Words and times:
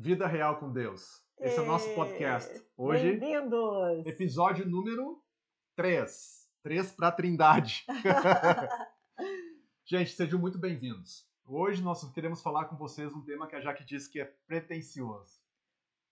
Vida 0.00 0.28
Real 0.28 0.60
com 0.60 0.72
Deus. 0.72 1.24
Esse 1.40 1.58
é 1.58 1.60
o 1.60 1.66
nosso 1.66 1.92
podcast. 1.92 2.64
Hoje, 2.76 3.16
Bem-vindos! 3.16 4.06
episódio 4.06 4.64
número 4.64 5.20
3. 5.74 6.48
3 6.62 6.92
para 6.92 7.08
a 7.08 7.10
Trindade. 7.10 7.84
Gente, 9.84 10.12
sejam 10.12 10.38
muito 10.38 10.56
bem-vindos. 10.56 11.28
Hoje 11.44 11.82
nós 11.82 12.08
queremos 12.12 12.40
falar 12.40 12.66
com 12.66 12.76
vocês 12.76 13.12
um 13.12 13.24
tema 13.24 13.48
que 13.48 13.56
a 13.56 13.60
Jaque 13.60 13.84
disse 13.84 14.08
que 14.08 14.20
é 14.20 14.24
pretencioso. 14.46 15.40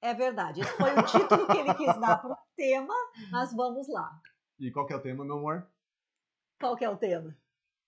É 0.03 0.13
verdade, 0.13 0.63
esse 0.63 0.73
foi 0.73 0.91
o 0.91 1.03
título 1.05 1.47
que 1.47 1.57
ele 1.57 1.75
quis 1.75 2.01
dar 2.01 2.21
para 2.21 2.33
o 2.33 2.39
tema, 2.57 2.95
mas 3.31 3.55
vamos 3.55 3.87
lá. 3.87 4.21
E 4.59 4.69
qual 4.73 4.85
que 4.85 4.95
é 4.95 4.97
o 4.97 5.03
tema, 5.03 5.25
meu 5.25 5.39
amor? 5.39 5.65
Qual 6.59 6.75
que 6.75 6.85
é 6.85 6.91
o 6.91 6.97
tema? 6.97 7.39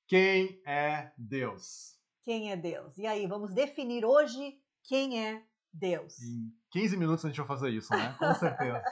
Quem 0.07 0.63
é 0.65 1.11
Deus? 1.19 1.99
Quem 2.23 2.53
é 2.53 2.57
Deus? 2.57 2.97
E 2.97 3.05
aí, 3.05 3.27
vamos 3.27 3.53
definir 3.53 4.05
hoje 4.05 4.63
quem 4.85 5.27
é 5.27 5.45
Deus. 5.79 6.21
Em 6.23 6.53
15 6.71 6.97
minutos 6.97 7.25
a 7.25 7.29
gente 7.29 7.39
vai 7.39 7.47
fazer 7.47 7.71
isso, 7.71 7.93
né? 7.93 8.15
Com 8.19 8.35
certeza. 8.35 8.83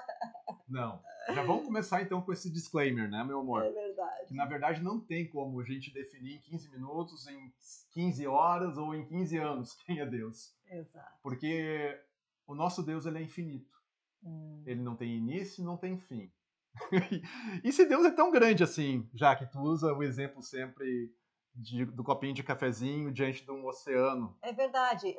Não. 0.68 1.02
Já 1.28 1.42
vamos 1.42 1.64
começar 1.64 2.02
então 2.02 2.22
com 2.22 2.32
esse 2.32 2.50
disclaimer, 2.50 3.10
né, 3.10 3.22
meu 3.24 3.40
amor? 3.40 3.64
É 3.64 3.70
verdade. 3.70 4.26
Que 4.28 4.34
na 4.34 4.46
verdade 4.46 4.82
não 4.82 5.00
tem 5.00 5.28
como 5.28 5.60
a 5.60 5.64
gente 5.64 5.92
definir 5.92 6.36
em 6.36 6.40
15 6.40 6.70
minutos, 6.70 7.26
em 7.26 7.52
15 7.92 8.26
horas 8.26 8.76
ou 8.78 8.94
em 8.94 9.04
15 9.04 9.36
anos 9.38 9.74
quem 9.84 9.98
é 10.00 10.06
Deus. 10.06 10.54
Exato. 10.68 11.18
Porque 11.22 12.00
o 12.46 12.54
nosso 12.54 12.82
Deus 12.82 13.06
ele 13.06 13.18
é 13.18 13.22
infinito. 13.22 13.74
Hum, 14.22 14.62
Ele 14.66 14.80
não 14.82 14.96
tem 14.96 15.16
início 15.16 15.62
e 15.62 15.64
não 15.64 15.76
tem 15.76 15.98
fim. 15.98 16.32
e 17.64 17.72
se 17.72 17.86
Deus 17.86 18.04
é 18.04 18.10
tão 18.10 18.30
grande 18.30 18.62
assim, 18.62 19.08
já 19.14 19.34
que 19.34 19.46
tu 19.46 19.60
usa 19.60 19.92
o 19.92 20.02
exemplo 20.02 20.42
sempre 20.42 21.12
de- 21.54 21.84
do 21.86 22.04
copinho 22.04 22.34
de 22.34 22.42
cafezinho 22.42 23.10
diante 23.12 23.44
de 23.44 23.50
um 23.50 23.66
oceano. 23.66 24.36
É 24.42 24.52
verdade. 24.52 25.16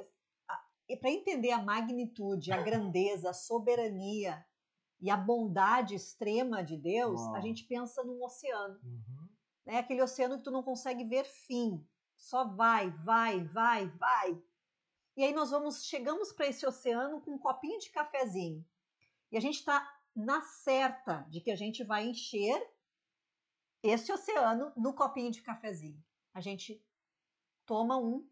E 0.90 0.96
para 0.96 1.10
entender 1.12 1.52
a 1.52 1.62
magnitude, 1.62 2.52
a 2.52 2.62
grandeza, 2.62 3.30
a 3.30 3.34
soberania 3.34 4.46
e 5.00 5.10
a 5.10 5.18
bondade 5.18 5.96
extrema 5.96 6.64
de 6.64 6.78
Deus, 6.78 7.20
Uau. 7.22 7.36
a 7.36 7.40
gente 7.40 7.66
pensa 7.66 8.04
num 8.04 8.24
oceano. 8.24 8.80
né? 9.66 9.80
Aquele 9.80 10.02
oceano 10.02 10.38
que 10.38 10.44
tu 10.44 10.52
não 10.52 10.64
consegue 10.64 11.04
ver 11.04 11.26
fim. 11.26 11.86
Só 12.16 12.46
vai, 12.46 12.90
vai, 13.04 13.44
vai, 13.44 13.88
vai. 13.90 14.42
E 15.16 15.24
aí 15.24 15.34
nós 15.34 15.52
vamos, 15.52 15.84
chegamos 15.86 16.32
para 16.32 16.48
esse 16.48 16.66
oceano 16.66 17.22
com 17.22 17.32
um 17.32 17.40
copinho 17.40 17.80
de 17.80 17.90
cafezinho. 17.92 18.66
E 19.32 19.38
a 19.38 19.40
gente 19.42 19.56
está 19.56 19.88
na 20.16 20.42
certa 20.42 21.22
de 21.30 21.42
que 21.42 21.52
a 21.52 21.56
gente 21.56 21.84
vai 21.84 22.08
encher 22.08 22.60
esse 23.84 24.12
oceano 24.12 24.72
no 24.76 24.94
copinho 24.94 25.32
de 25.32 25.42
cafezinho. 25.42 26.04
A 26.34 26.42
gente 26.42 26.84
toma 27.66 27.98
um, 27.98 28.28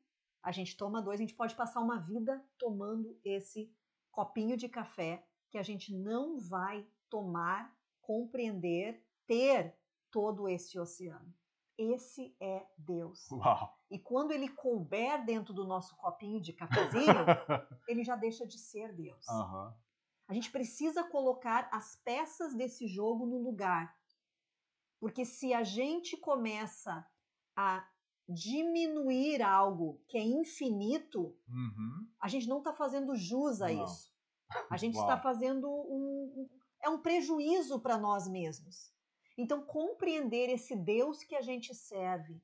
a 0.45 0.51
gente 0.51 0.77
toma 0.77 1.01
dois, 1.01 1.19
a 1.19 1.23
gente 1.23 1.33
pode 1.33 1.55
passar 1.55 1.81
uma 1.81 1.97
vida 1.97 2.39
tomando 2.59 3.19
esse 3.25 3.75
copinho 4.11 4.55
de 4.55 4.69
café 4.69 5.27
que 5.49 5.57
a 5.57 5.63
gente 5.63 5.91
não 5.91 6.39
vai 6.39 6.87
tomar, 7.09 7.75
compreender, 7.99 9.03
ter 9.25 9.75
todo 10.11 10.47
esse 10.47 10.77
oceano. 10.77 11.33
Esse 11.75 12.37
é 12.39 12.63
Deus. 12.77 13.29
Uau! 13.31 13.75
E 13.89 13.97
quando 13.97 14.31
ele 14.31 14.47
couber 14.47 15.25
dentro 15.25 15.51
do 15.51 15.65
nosso 15.65 15.97
copinho 15.97 16.39
de 16.39 16.53
cafezinho, 16.53 17.05
ele 17.89 18.03
já 18.03 18.15
deixa 18.15 18.45
de 18.45 18.59
ser 18.59 18.93
Deus. 18.93 19.27
Aham. 19.27 19.75
A 20.27 20.33
gente 20.33 20.51
precisa 20.51 21.03
colocar 21.09 21.67
as 21.71 21.95
peças 21.97 22.53
desse 22.55 22.87
jogo 22.87 23.25
no 23.25 23.39
lugar. 23.39 23.97
Porque 24.99 25.25
se 25.25 25.55
a 25.55 25.63
gente 25.63 26.15
começa 26.17 27.05
a 27.55 27.85
diminuir 28.27 29.41
algo 29.41 30.01
que 30.07 30.17
é 30.17 30.23
infinito, 30.23 31.37
Uhum. 31.47 32.07
a 32.19 32.27
gente 32.27 32.47
não 32.47 32.57
está 32.59 32.73
fazendo 32.73 33.15
jus 33.15 33.61
a 33.61 33.69
Não. 33.71 33.83
isso. 33.85 34.13
A 34.69 34.77
gente 34.77 34.95
Uau. 34.97 35.03
está 35.05 35.17
fazendo 35.21 35.67
um. 35.69 36.33
um- 36.41 36.49
É 36.81 36.89
um 36.89 37.01
prejuízo 37.01 37.79
para 37.79 37.97
nós 37.97 38.27
mesmos. 38.27 38.93
Então, 39.35 39.65
compreender 39.65 40.49
esse 40.49 40.75
Deus 40.75 41.23
que 41.23 41.35
a 41.35 41.41
gente 41.41 41.73
serve, 41.73 42.39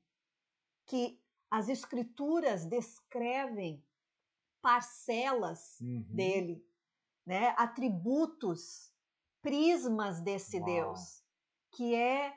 que 0.86 1.22
as 1.48 1.68
Escrituras 1.68 2.66
descrevem 2.66 3.84
parcelas 4.60 5.78
Uhum. 5.80 6.06
dele, 6.10 6.66
né? 7.24 7.54
atributos, 7.56 8.92
prismas 9.40 10.20
desse 10.20 10.56
Uau. 10.58 10.66
Deus, 10.66 11.22
que 11.70 11.94
é 11.94 12.36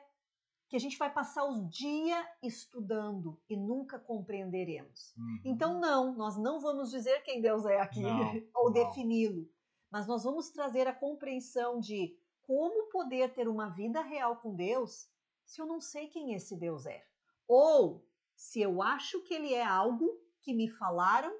que 0.68 0.76
a 0.76 0.80
gente 0.80 0.98
vai 0.98 1.12
passar 1.12 1.44
o 1.44 1.68
dia 1.68 2.28
estudando 2.42 3.40
e 3.48 3.56
nunca 3.56 3.98
compreenderemos. 3.98 5.14
Uhum. 5.16 5.40
Então, 5.44 5.78
não, 5.78 6.14
nós 6.16 6.36
não 6.36 6.60
vamos 6.60 6.90
dizer 6.90 7.22
quem 7.22 7.40
Deus 7.40 7.64
é 7.64 7.80
aqui 7.80 8.00
Não, 8.00 8.42
ou 8.54 8.72
defini-lo, 8.72 9.48
mas 9.90 10.06
nós 10.06 10.24
vamos 10.24 10.50
trazer 10.50 10.88
a 10.88 10.94
compreensão 10.94 11.78
de 11.78 12.18
como 12.42 12.90
poder 12.90 13.32
ter 13.34 13.48
uma 13.48 13.68
vida 13.68 14.00
real 14.00 14.36
com 14.36 14.54
Deus 14.54 15.08
se 15.44 15.60
eu 15.60 15.66
não 15.66 15.80
sei 15.80 16.08
quem 16.08 16.34
esse 16.34 16.56
Deus 16.56 16.86
é. 16.86 17.04
Ou 17.46 18.04
se 18.34 18.60
eu 18.60 18.82
acho 18.82 19.22
que 19.22 19.34
ele 19.34 19.54
é 19.54 19.64
algo 19.64 20.20
que 20.40 20.52
me 20.52 20.68
falaram 20.68 21.32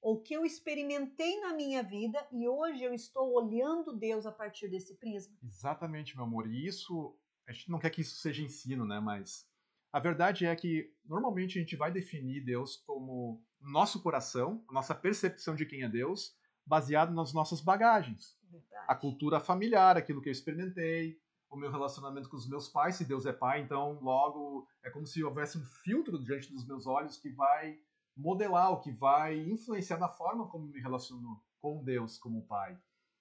ou 0.00 0.20
que 0.20 0.34
eu 0.34 0.44
experimentei 0.44 1.40
na 1.40 1.54
minha 1.54 1.82
vida 1.82 2.26
e 2.30 2.46
hoje 2.46 2.84
eu 2.84 2.92
estou 2.92 3.32
olhando 3.32 3.96
Deus 3.96 4.26
a 4.26 4.32
partir 4.32 4.68
desse 4.68 4.94
prisma. 4.96 5.34
Exatamente, 5.42 6.14
meu 6.14 6.26
amor. 6.26 6.46
E 6.46 6.66
isso, 6.66 7.16
a 7.46 7.52
gente 7.52 7.70
não 7.70 7.78
quer 7.78 7.90
que 7.90 8.00
isso 8.00 8.16
seja 8.16 8.42
ensino, 8.42 8.84
né? 8.84 9.00
Mas 9.00 9.46
a 9.92 10.00
verdade 10.00 10.46
é 10.46 10.56
que 10.56 10.92
normalmente 11.04 11.58
a 11.58 11.60
gente 11.60 11.76
vai 11.76 11.92
definir 11.92 12.44
Deus 12.44 12.76
como 12.76 13.42
nosso 13.60 14.02
coração, 14.02 14.64
nossa 14.70 14.94
percepção 14.94 15.54
de 15.54 15.66
quem 15.66 15.82
é 15.82 15.88
Deus, 15.88 16.36
baseado 16.66 17.14
nas 17.14 17.32
nossas 17.32 17.60
bagagens. 17.60 18.36
Verdade. 18.50 18.84
A 18.88 18.94
cultura 18.94 19.40
familiar, 19.40 19.96
aquilo 19.96 20.20
que 20.20 20.28
eu 20.28 20.32
experimentei, 20.32 21.18
o 21.50 21.56
meu 21.56 21.70
relacionamento 21.70 22.28
com 22.28 22.36
os 22.36 22.48
meus 22.48 22.68
pais, 22.68 22.96
se 22.96 23.04
Deus 23.04 23.26
é 23.26 23.32
pai, 23.32 23.60
então 23.60 24.00
logo 24.00 24.66
é 24.82 24.90
como 24.90 25.06
se 25.06 25.22
houvesse 25.22 25.56
um 25.58 25.64
filtro 25.84 26.22
diante 26.22 26.52
dos 26.52 26.66
meus 26.66 26.86
olhos 26.86 27.16
que 27.16 27.30
vai 27.30 27.78
modelar, 28.16 28.72
o 28.72 28.80
que 28.80 28.92
vai 28.92 29.38
influenciar 29.38 29.98
na 29.98 30.08
forma 30.08 30.48
como 30.48 30.66
me 30.66 30.80
relaciono 30.80 31.42
com 31.60 31.82
Deus 31.82 32.18
como 32.18 32.46
pai. 32.46 32.78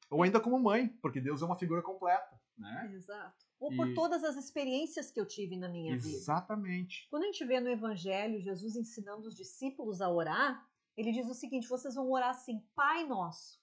Ou 0.10 0.24
ainda 0.24 0.40
como 0.40 0.60
mãe, 0.60 0.88
porque 1.02 1.22
Deus 1.22 1.42
é 1.42 1.46
uma 1.46 1.58
figura 1.58 1.82
completa, 1.82 2.40
né? 2.58 2.92
Exato. 2.94 3.46
Ou 3.64 3.76
por 3.76 3.88
E- 3.90 3.94
todas 3.94 4.24
as 4.24 4.36
experiências 4.36 5.10
que 5.10 5.20
eu 5.20 5.26
tive 5.26 5.56
na 5.56 5.70
minha 5.70 5.96
vida. 5.98 6.18
Exatamente. 6.18 7.08
Quando 7.10 7.24
a 7.24 7.26
gente 7.28 7.46
vê 7.46 7.60
no 7.60 7.70
Evangelho 7.70 8.42
Jesus 8.42 8.76
ensinando 8.76 9.28
os 9.28 9.36
discípulos 9.36 10.02
a 10.02 10.10
orar, 10.10 10.68
ele 10.98 11.12
diz 11.12 11.28
o 11.30 11.34
seguinte: 11.34 11.68
vocês 11.68 11.96
vão 11.96 12.12
orar 12.12 12.30
assim, 12.32 12.60
Pai 12.76 13.06
nosso 13.06 13.62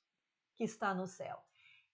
que 0.57 0.65
está 0.65 0.95
no 0.95 1.07
céu. 1.07 1.39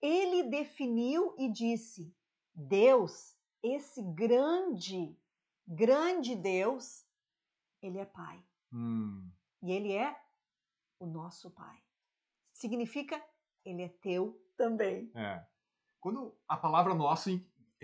Ele 0.00 0.44
definiu 0.44 1.34
e 1.38 1.50
disse: 1.50 2.14
Deus, 2.54 3.36
esse 3.62 4.00
grande, 4.02 5.18
grande 5.66 6.36
Deus, 6.36 7.04
ele 7.82 7.98
é 7.98 8.04
Pai. 8.04 8.40
Hum, 8.72 9.28
E 9.62 9.72
ele 9.72 9.92
é 9.92 10.16
o 11.00 11.06
nosso 11.06 11.50
Pai. 11.50 11.82
Significa, 12.52 13.20
ele 13.64 13.82
é 13.82 13.88
teu 13.88 14.40
também. 14.56 15.10
é. 15.14 15.44
Quando 16.00 16.38
a 16.46 16.56
palavra 16.56 16.94
nosso 16.94 17.30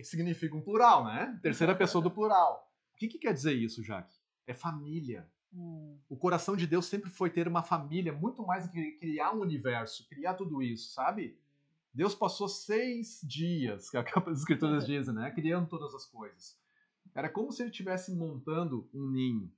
significa 0.06 0.56
um 0.56 0.60
plural, 0.62 1.04
né? 1.04 1.38
Terceira 1.42 1.74
pessoa 1.74 2.02
do 2.02 2.10
plural. 2.10 2.70
O 2.94 2.96
que, 2.96 3.08
que 3.08 3.18
quer 3.18 3.32
dizer 3.32 3.52
isso, 3.52 3.82
Jaque? 3.82 4.14
É 4.46 4.54
família. 4.54 5.28
Hum, 5.52 5.98
O 6.08 6.16
coração 6.16 6.56
de 6.56 6.66
Deus 6.66 6.86
sempre 6.86 7.10
foi 7.10 7.28
ter 7.30 7.46
uma 7.46 7.62
família, 7.62 8.12
muito 8.12 8.44
mais 8.46 8.66
do 8.66 8.72
que 8.72 8.92
criar 8.92 9.32
um 9.32 9.40
universo, 9.40 10.08
criar 10.08 10.34
tudo 10.34 10.62
isso, 10.62 10.92
sabe? 10.92 11.38
Deus 11.92 12.14
passou 12.14 12.48
seis 12.48 13.20
dias, 13.22 13.90
que 13.90 13.96
as 13.96 14.38
escrituras 14.38 14.86
dizem, 14.86 15.14
né? 15.14 15.30
Criando 15.30 15.68
todas 15.68 15.94
as 15.94 16.06
coisas. 16.06 16.58
Era 17.14 17.28
como 17.28 17.52
se 17.52 17.62
ele 17.62 17.70
estivesse 17.70 18.14
montando 18.14 18.88
um 18.94 19.10
ninho, 19.10 19.52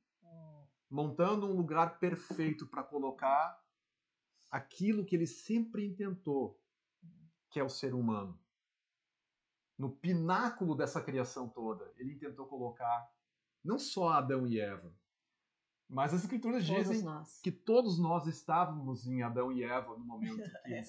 montando 0.91 1.47
um 1.47 1.57
lugar 1.57 1.99
perfeito 1.99 2.67
para 2.67 2.83
colocar 2.83 3.63
aquilo 4.51 5.05
que 5.05 5.15
ele 5.15 5.27
sempre 5.27 5.87
intentou, 5.87 6.61
que 7.51 7.61
é 7.61 7.65
o 7.65 7.69
ser 7.69 7.95
humano. 7.95 8.39
No 9.79 9.91
pináculo 9.91 10.75
dessa 10.77 11.01
criação 11.03 11.49
toda, 11.49 11.93
ele 11.97 12.17
tentou 12.17 12.47
colocar 12.47 13.11
não 13.63 13.79
só 13.79 14.11
Adão 14.11 14.47
e 14.47 14.61
Eva, 14.61 14.95
mas 15.89 16.15
as 16.15 16.23
escrituras 16.23 16.67
todos 16.67 16.83
dizem 16.89 17.03
nós. 17.03 17.41
que 17.41 17.51
todos 17.51 17.99
nós 17.99 18.27
estávamos 18.27 19.07
em 19.07 19.23
Adão 19.23 19.51
e 19.53 19.63
Eva 19.63 19.97
no 19.97 20.05
momento 20.05 20.37
que 20.65 20.73
É. 20.75 20.83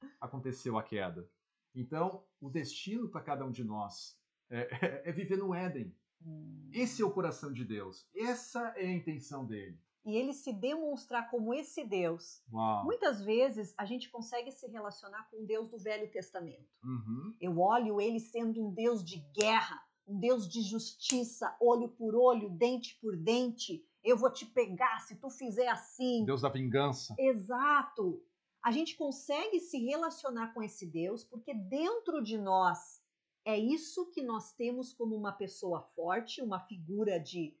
aconteceu 0.20 0.78
a 0.78 0.82
queda. 0.82 1.28
Então, 1.74 2.24
o 2.40 2.50
destino 2.50 3.08
para 3.08 3.22
cada 3.22 3.44
um 3.44 3.50
de 3.50 3.64
nós 3.64 4.18
é, 4.50 4.60
é- 4.84 5.08
é 5.08 5.12
viver 5.12 5.36
no 5.38 5.54
Éden. 5.54 5.94
Hum. 6.24 6.68
Esse 6.72 7.02
é 7.02 7.04
o 7.04 7.10
coração 7.12 7.52
de 7.52 7.64
Deus. 7.64 8.08
Essa 8.14 8.68
é 8.76 8.86
a 8.86 8.92
intenção 8.92 9.44
dele. 9.46 9.80
E 10.04 10.16
ele 10.16 10.32
se 10.32 10.52
demonstrar 10.52 11.30
como 11.30 11.54
esse 11.54 11.84
Deus. 11.84 12.42
Uau. 12.52 12.84
Muitas 12.84 13.22
vezes 13.22 13.72
a 13.78 13.84
gente 13.84 14.10
consegue 14.10 14.50
se 14.50 14.66
relacionar 14.66 15.28
com 15.30 15.42
o 15.42 15.46
Deus 15.46 15.68
do 15.68 15.78
Velho 15.78 16.10
Testamento. 16.10 16.68
Uhum. 16.82 17.34
Eu 17.40 17.58
olho 17.60 18.00
ele 18.00 18.18
sendo 18.18 18.66
um 18.66 18.72
Deus 18.72 19.04
de 19.04 19.18
guerra, 19.32 19.80
um 20.06 20.18
Deus 20.18 20.48
de 20.48 20.60
justiça, 20.60 21.56
olho 21.60 21.88
por 21.88 22.16
olho, 22.16 22.50
dente 22.50 22.98
por 23.00 23.16
dente. 23.16 23.86
Eu 24.02 24.16
vou 24.16 24.32
te 24.32 24.44
pegar 24.44 24.98
se 25.00 25.14
tu 25.16 25.30
fizer 25.30 25.68
assim. 25.68 26.24
Deus 26.24 26.42
da 26.42 26.48
vingança. 26.48 27.14
Exato. 27.18 28.20
a 28.64 28.70
gente 28.70 28.96
consegue 28.96 29.58
se 29.60 29.78
relacionar 29.78 30.52
com 30.54 30.62
esse 30.62 30.86
Deus 30.86 31.24
porque 31.24 31.52
dentro 31.52 32.22
de 32.22 32.38
nós 32.38 33.02
é 33.44 33.58
isso 33.58 34.10
que 34.10 34.22
nós 34.22 34.52
temos 34.52 34.92
como 34.92 35.16
uma 35.16 35.32
pessoa 35.32 35.82
forte, 35.96 36.40
uma 36.40 36.60
figura 36.60 37.18
de 37.18 37.56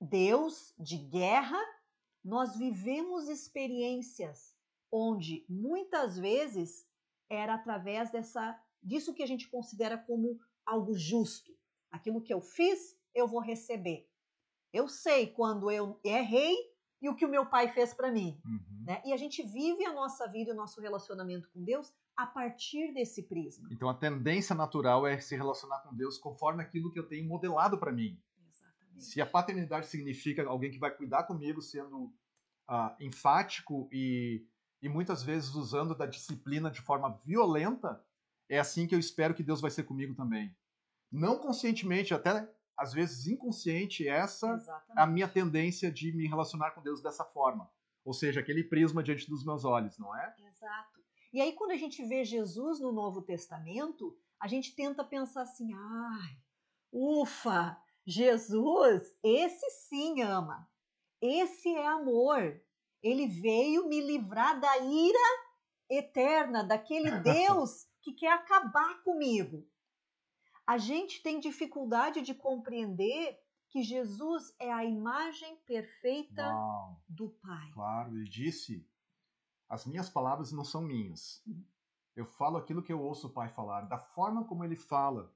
Deus, 0.00 0.74
de 0.78 0.96
guerra. 0.96 1.58
Nós 2.24 2.56
vivemos 2.56 3.28
experiências 3.28 4.56
onde 4.92 5.44
muitas 5.48 6.18
vezes 6.18 6.86
era 7.28 7.54
através 7.54 8.10
dessa 8.10 8.58
disso 8.82 9.14
que 9.14 9.22
a 9.22 9.26
gente 9.26 9.48
considera 9.48 9.98
como 9.98 10.38
algo 10.64 10.94
justo. 10.94 11.52
Aquilo 11.90 12.22
que 12.22 12.32
eu 12.32 12.40
fiz, 12.40 12.96
eu 13.14 13.28
vou 13.28 13.40
receber. 13.40 14.08
Eu 14.72 14.88
sei 14.88 15.26
quando 15.26 15.70
eu 15.70 16.00
errei 16.04 16.56
e 17.02 17.08
o 17.08 17.14
que 17.14 17.24
o 17.24 17.28
meu 17.28 17.46
pai 17.46 17.72
fez 17.72 17.92
para 17.92 18.10
mim. 18.10 18.40
Uhum. 18.44 18.84
Né? 18.84 19.02
E 19.04 19.12
a 19.12 19.16
gente 19.16 19.42
vive 19.42 19.84
a 19.84 19.92
nossa 19.92 20.26
vida 20.28 20.50
e 20.50 20.52
o 20.52 20.56
nosso 20.56 20.80
relacionamento 20.80 21.50
com 21.50 21.62
Deus 21.64 21.92
a 22.16 22.26
partir 22.26 22.92
desse 22.92 23.22
prisma. 23.22 23.68
Então 23.72 23.88
a 23.88 23.94
tendência 23.94 24.54
natural 24.54 25.06
é 25.06 25.18
se 25.18 25.34
relacionar 25.34 25.80
com 25.80 25.94
Deus 25.94 26.18
conforme 26.18 26.62
aquilo 26.62 26.92
que 26.92 26.98
eu 26.98 27.08
tenho 27.08 27.26
modelado 27.26 27.78
para 27.78 27.92
mim. 27.92 28.20
Se 29.00 29.20
a 29.20 29.26
paternidade 29.26 29.86
significa 29.86 30.46
alguém 30.46 30.70
que 30.70 30.78
vai 30.78 30.90
cuidar 30.90 31.24
comigo, 31.24 31.60
sendo 31.60 32.12
uh, 32.68 32.94
enfático 33.00 33.88
e, 33.92 34.46
e 34.82 34.88
muitas 34.88 35.22
vezes 35.22 35.54
usando 35.54 35.94
da 35.94 36.06
disciplina 36.06 36.70
de 36.70 36.80
forma 36.80 37.20
violenta, 37.24 38.04
é 38.48 38.58
assim 38.58 38.86
que 38.86 38.94
eu 38.94 38.98
espero 38.98 39.34
que 39.34 39.42
Deus 39.42 39.60
vai 39.60 39.70
ser 39.70 39.84
comigo 39.84 40.14
também. 40.14 40.54
Não 41.10 41.38
conscientemente, 41.38 42.14
até 42.14 42.48
às 42.76 42.92
vezes 42.92 43.26
inconsciente, 43.26 44.08
essa 44.08 44.54
Exatamente. 44.54 44.98
é 44.98 45.02
a 45.02 45.06
minha 45.06 45.28
tendência 45.28 45.92
de 45.92 46.12
me 46.12 46.26
relacionar 46.26 46.70
com 46.70 46.82
Deus 46.82 47.02
dessa 47.02 47.24
forma. 47.24 47.70
Ou 48.04 48.14
seja, 48.14 48.40
aquele 48.40 48.64
prisma 48.64 49.02
diante 49.02 49.28
dos 49.28 49.44
meus 49.44 49.64
olhos, 49.64 49.98
não 49.98 50.16
é? 50.16 50.34
Exato. 50.48 51.00
E 51.32 51.40
aí, 51.40 51.52
quando 51.52 51.72
a 51.72 51.76
gente 51.76 52.02
vê 52.04 52.24
Jesus 52.24 52.80
no 52.80 52.90
Novo 52.90 53.22
Testamento, 53.22 54.16
a 54.40 54.48
gente 54.48 54.74
tenta 54.74 55.04
pensar 55.04 55.42
assim: 55.42 55.72
ai, 55.74 56.38
ufa, 56.90 57.76
Jesus, 58.10 59.14
esse 59.22 59.70
sim 59.88 60.22
ama. 60.22 60.68
Esse 61.20 61.74
é 61.74 61.86
amor. 61.86 62.60
Ele 63.02 63.26
veio 63.26 63.88
me 63.88 64.00
livrar 64.00 64.58
da 64.60 64.78
ira 64.78 65.18
eterna, 65.88 66.64
daquele 66.64 67.10
Deus 67.20 67.86
que 68.02 68.12
quer 68.12 68.32
acabar 68.32 69.02
comigo 69.02 69.66
a 70.70 70.78
gente 70.78 71.20
tem 71.20 71.40
dificuldade 71.40 72.22
de 72.22 72.32
compreender 72.32 73.36
que 73.70 73.82
Jesus 73.82 74.54
é 74.56 74.72
a 74.72 74.84
imagem 74.84 75.56
perfeita 75.66 76.46
Uau, 76.46 77.02
do 77.08 77.28
Pai. 77.28 77.72
Claro, 77.72 78.16
ele 78.16 78.28
disse: 78.28 78.88
as 79.68 79.84
minhas 79.84 80.08
palavras 80.08 80.52
não 80.52 80.64
são 80.64 80.80
minhas. 80.80 81.42
Eu 82.14 82.24
falo 82.24 82.56
aquilo 82.56 82.84
que 82.84 82.92
eu 82.92 83.02
ouço 83.02 83.26
o 83.26 83.32
Pai 83.32 83.48
falar, 83.48 83.80
da 83.88 83.98
forma 83.98 84.44
como 84.44 84.62
ele 84.62 84.76
fala. 84.76 85.34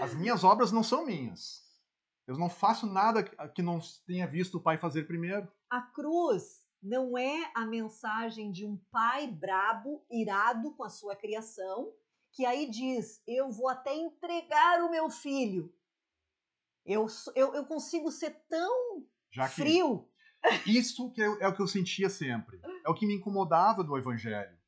As 0.00 0.14
minhas 0.14 0.44
obras 0.44 0.72
não 0.72 0.82
são 0.82 1.06
minhas. 1.06 1.62
Eu 2.26 2.38
não 2.38 2.48
faço 2.48 2.86
nada 2.86 3.22
que 3.22 3.62
não 3.62 3.80
tenha 4.06 4.26
visto 4.26 4.56
o 4.56 4.60
Pai 4.60 4.78
fazer 4.78 5.06
primeiro. 5.06 5.50
A 5.68 5.82
cruz 5.82 6.62
não 6.82 7.16
é 7.16 7.50
a 7.54 7.64
mensagem 7.64 8.50
de 8.50 8.66
um 8.66 8.76
pai 8.90 9.26
brabo, 9.26 10.04
irado 10.10 10.74
com 10.74 10.82
a 10.82 10.88
sua 10.88 11.14
criação, 11.14 11.92
que 12.32 12.44
aí 12.44 12.68
diz: 12.68 13.22
Eu 13.26 13.50
vou 13.50 13.68
até 13.68 13.94
entregar 13.94 14.82
o 14.82 14.90
meu 14.90 15.08
filho. 15.08 15.72
Eu, 16.84 17.06
eu, 17.36 17.54
eu 17.54 17.64
consigo 17.64 18.10
ser 18.10 18.30
tão 18.48 19.06
frio. 19.50 20.08
Isso 20.66 21.12
que 21.12 21.22
é, 21.22 21.26
é 21.40 21.48
o 21.48 21.54
que 21.54 21.62
eu 21.62 21.68
sentia 21.68 22.10
sempre. 22.10 22.60
É 22.84 22.90
o 22.90 22.94
que 22.94 23.06
me 23.06 23.14
incomodava 23.14 23.84
do 23.84 23.96
Evangelho. 23.96 24.58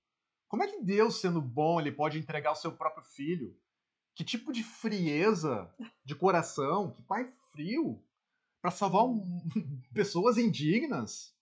Como 0.47 0.63
é 0.63 0.69
que 0.69 0.81
Deus, 0.81 1.21
sendo 1.21 1.43
bom, 1.43 1.81
ele 1.81 1.91
pode 1.91 2.17
entregar 2.17 2.53
o 2.53 2.57
seu 2.57 2.71
próprio 2.71 3.05
filho? 3.05 3.59
Que 4.15 4.25
tipo 4.25 4.53
de 4.53 4.63
frieza 4.63 5.73
de 6.05 6.15
coração, 6.15 6.93
que 6.93 7.03
pai 7.03 7.33
frio, 7.51 8.03
para 8.61 8.71
salvar 8.71 9.05
um, 9.05 9.43
pessoas 9.93 10.39
indignas? 10.39 11.35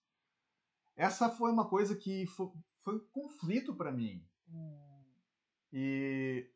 Essa 0.96 1.28
foi 1.28 1.50
uma 1.50 1.68
coisa 1.68 1.94
que 1.96 2.26
foi, 2.26 2.48
foi 2.82 2.96
um 2.96 3.06
conflito 3.12 3.74
para 3.74 3.92
mim. 3.92 4.24
Hum. 4.48 4.92
E, 5.72 6.50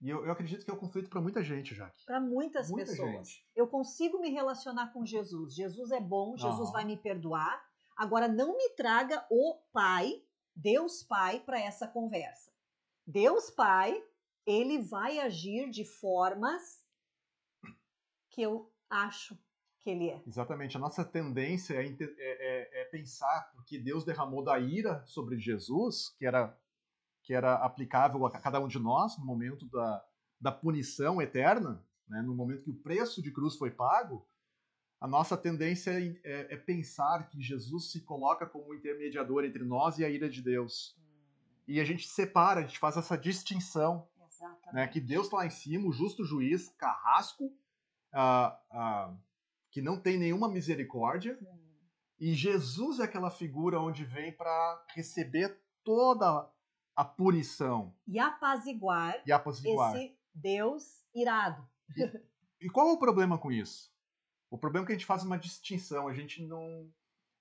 e 0.00 0.08
eu, 0.08 0.24
eu, 0.24 0.32
acredito 0.32 0.64
que 0.64 0.70
é 0.70 0.74
um 0.74 0.78
conflito 0.78 1.08
para 1.08 1.20
muita 1.20 1.42
gente, 1.42 1.74
Jaque. 1.74 2.04
Para 2.04 2.20
muitas 2.20 2.68
muita 2.68 2.90
pessoas. 2.90 3.28
Gente. 3.28 3.46
Eu 3.54 3.68
consigo 3.68 4.20
me 4.20 4.30
relacionar 4.30 4.92
com 4.92 5.06
Jesus. 5.06 5.54
Jesus 5.54 5.92
é 5.92 6.00
bom, 6.00 6.36
Jesus 6.36 6.68
ah. 6.70 6.72
vai 6.72 6.84
me 6.84 6.96
perdoar. 6.96 7.62
Agora, 7.96 8.26
não 8.26 8.56
me 8.56 8.70
traga 8.70 9.24
o 9.30 9.60
Pai, 9.72 10.22
Deus 10.56 11.02
Pai, 11.04 11.40
para 11.40 11.60
essa 11.60 11.86
conversa. 11.86 12.50
Deus 13.06 13.50
Pai, 13.50 14.02
ele 14.46 14.82
vai 14.82 15.18
agir 15.18 15.70
de 15.70 15.84
formas 15.84 16.82
que 18.30 18.42
eu 18.42 18.72
acho 18.88 19.38
que 19.80 19.90
ele 19.90 20.10
é. 20.10 20.22
Exatamente. 20.26 20.76
A 20.76 20.80
nossa 20.80 21.04
tendência 21.04 21.74
é, 21.74 21.86
é, 21.86 21.96
é, 22.08 22.82
é 22.82 22.84
pensar 22.86 23.50
porque 23.54 23.78
Deus 23.78 24.04
derramou 24.04 24.42
da 24.42 24.58
ira 24.58 25.04
sobre 25.06 25.38
Jesus, 25.38 26.10
que 26.18 26.26
era 26.26 26.56
que 27.22 27.32
era 27.32 27.54
aplicável 27.54 28.26
a 28.26 28.30
cada 28.32 28.58
um 28.58 28.66
de 28.66 28.80
nós 28.80 29.16
no 29.16 29.24
momento 29.24 29.64
da, 29.68 30.04
da 30.40 30.50
punição 30.50 31.22
eterna, 31.22 31.80
né, 32.08 32.20
no 32.20 32.34
momento 32.34 32.64
que 32.64 32.70
o 32.70 32.82
preço 32.82 33.22
de 33.22 33.30
cruz 33.30 33.56
foi 33.56 33.70
pago, 33.70 34.26
a 35.00 35.06
nossa 35.06 35.36
tendência 35.36 35.90
é, 35.92 36.20
é, 36.24 36.54
é 36.54 36.56
pensar 36.56 37.28
que 37.28 37.40
Jesus 37.40 37.90
se 37.90 38.00
coloca 38.02 38.46
como 38.46 38.74
intermediador 38.74 39.44
entre 39.44 39.64
nós 39.64 39.98
e 39.98 40.04
a 40.04 40.08
ira 40.08 40.28
de 40.28 40.42
Deus. 40.42 40.96
E 41.66 41.80
a 41.80 41.84
gente 41.84 42.06
separa, 42.06 42.60
a 42.60 42.62
gente 42.62 42.78
faz 42.78 42.96
essa 42.96 43.16
distinção. 43.16 44.08
Né, 44.72 44.88
que 44.88 45.00
Deus 45.00 45.26
está 45.26 45.38
lá 45.38 45.46
em 45.46 45.50
cima, 45.50 45.88
o 45.88 45.92
justo 45.92 46.24
juiz, 46.24 46.68
carrasco, 46.78 47.52
ah, 48.12 48.58
ah, 48.70 49.16
que 49.70 49.80
não 49.80 49.98
tem 49.98 50.18
nenhuma 50.18 50.48
misericórdia. 50.48 51.38
E 52.18 52.34
Jesus 52.34 53.00
é 53.00 53.04
aquela 53.04 53.30
figura 53.30 53.80
onde 53.80 54.04
vem 54.04 54.32
para 54.32 54.84
receber 54.94 55.60
toda 55.82 56.48
a 56.94 57.04
punição. 57.04 57.94
E 58.06 58.18
apaziguar, 58.18 59.20
e 59.26 59.32
apaziguar. 59.32 59.96
esse 59.96 60.16
Deus 60.34 61.04
irado. 61.14 61.66
E, 61.96 62.66
e 62.66 62.70
qual 62.70 62.88
é 62.88 62.92
o 62.92 62.98
problema 62.98 63.38
com 63.38 63.50
isso? 63.50 63.92
O 64.50 64.58
problema 64.58 64.84
é 64.84 64.86
que 64.86 64.92
a 64.92 64.96
gente 64.96 65.06
faz 65.06 65.24
uma 65.24 65.38
distinção, 65.38 66.06
a 66.08 66.14
gente 66.14 66.46
não. 66.46 66.90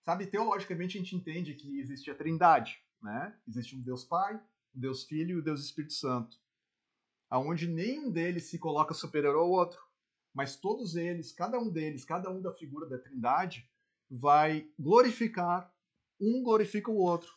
Sabe, 0.04 0.26
teologicamente 0.26 0.98
a 0.98 1.02
gente 1.02 1.16
entende 1.16 1.54
que 1.54 1.80
existe 1.80 2.10
a 2.10 2.16
trindade, 2.16 2.82
né? 3.02 3.38
Existe 3.48 3.76
um 3.76 3.82
Deus 3.82 4.04
Pai, 4.04 4.36
um 4.74 4.80
Deus 4.80 5.04
Filho 5.04 5.32
e 5.32 5.36
o 5.36 5.42
um 5.42 5.44
Deus 5.44 5.64
Espírito 5.64 5.94
Santo. 5.94 6.38
Aonde 7.32 7.66
nenhum 7.66 8.12
deles 8.12 8.50
se 8.50 8.60
coloca 8.60 8.94
superior 8.94 9.38
ao 9.38 9.50
outro, 9.50 9.82
mas 10.34 10.58
todos 10.58 10.98
eles, 10.98 11.32
cada 11.32 11.58
um 11.58 11.70
deles, 11.70 12.04
cada 12.04 12.30
um 12.30 12.42
da 12.42 12.54
figura 12.54 12.86
da 12.86 13.00
trindade, 13.00 13.72
vai 14.10 14.70
glorificar, 14.78 15.74
um 16.20 16.44
glorifica 16.44 16.92
o 16.92 16.98
outro. 16.98 17.34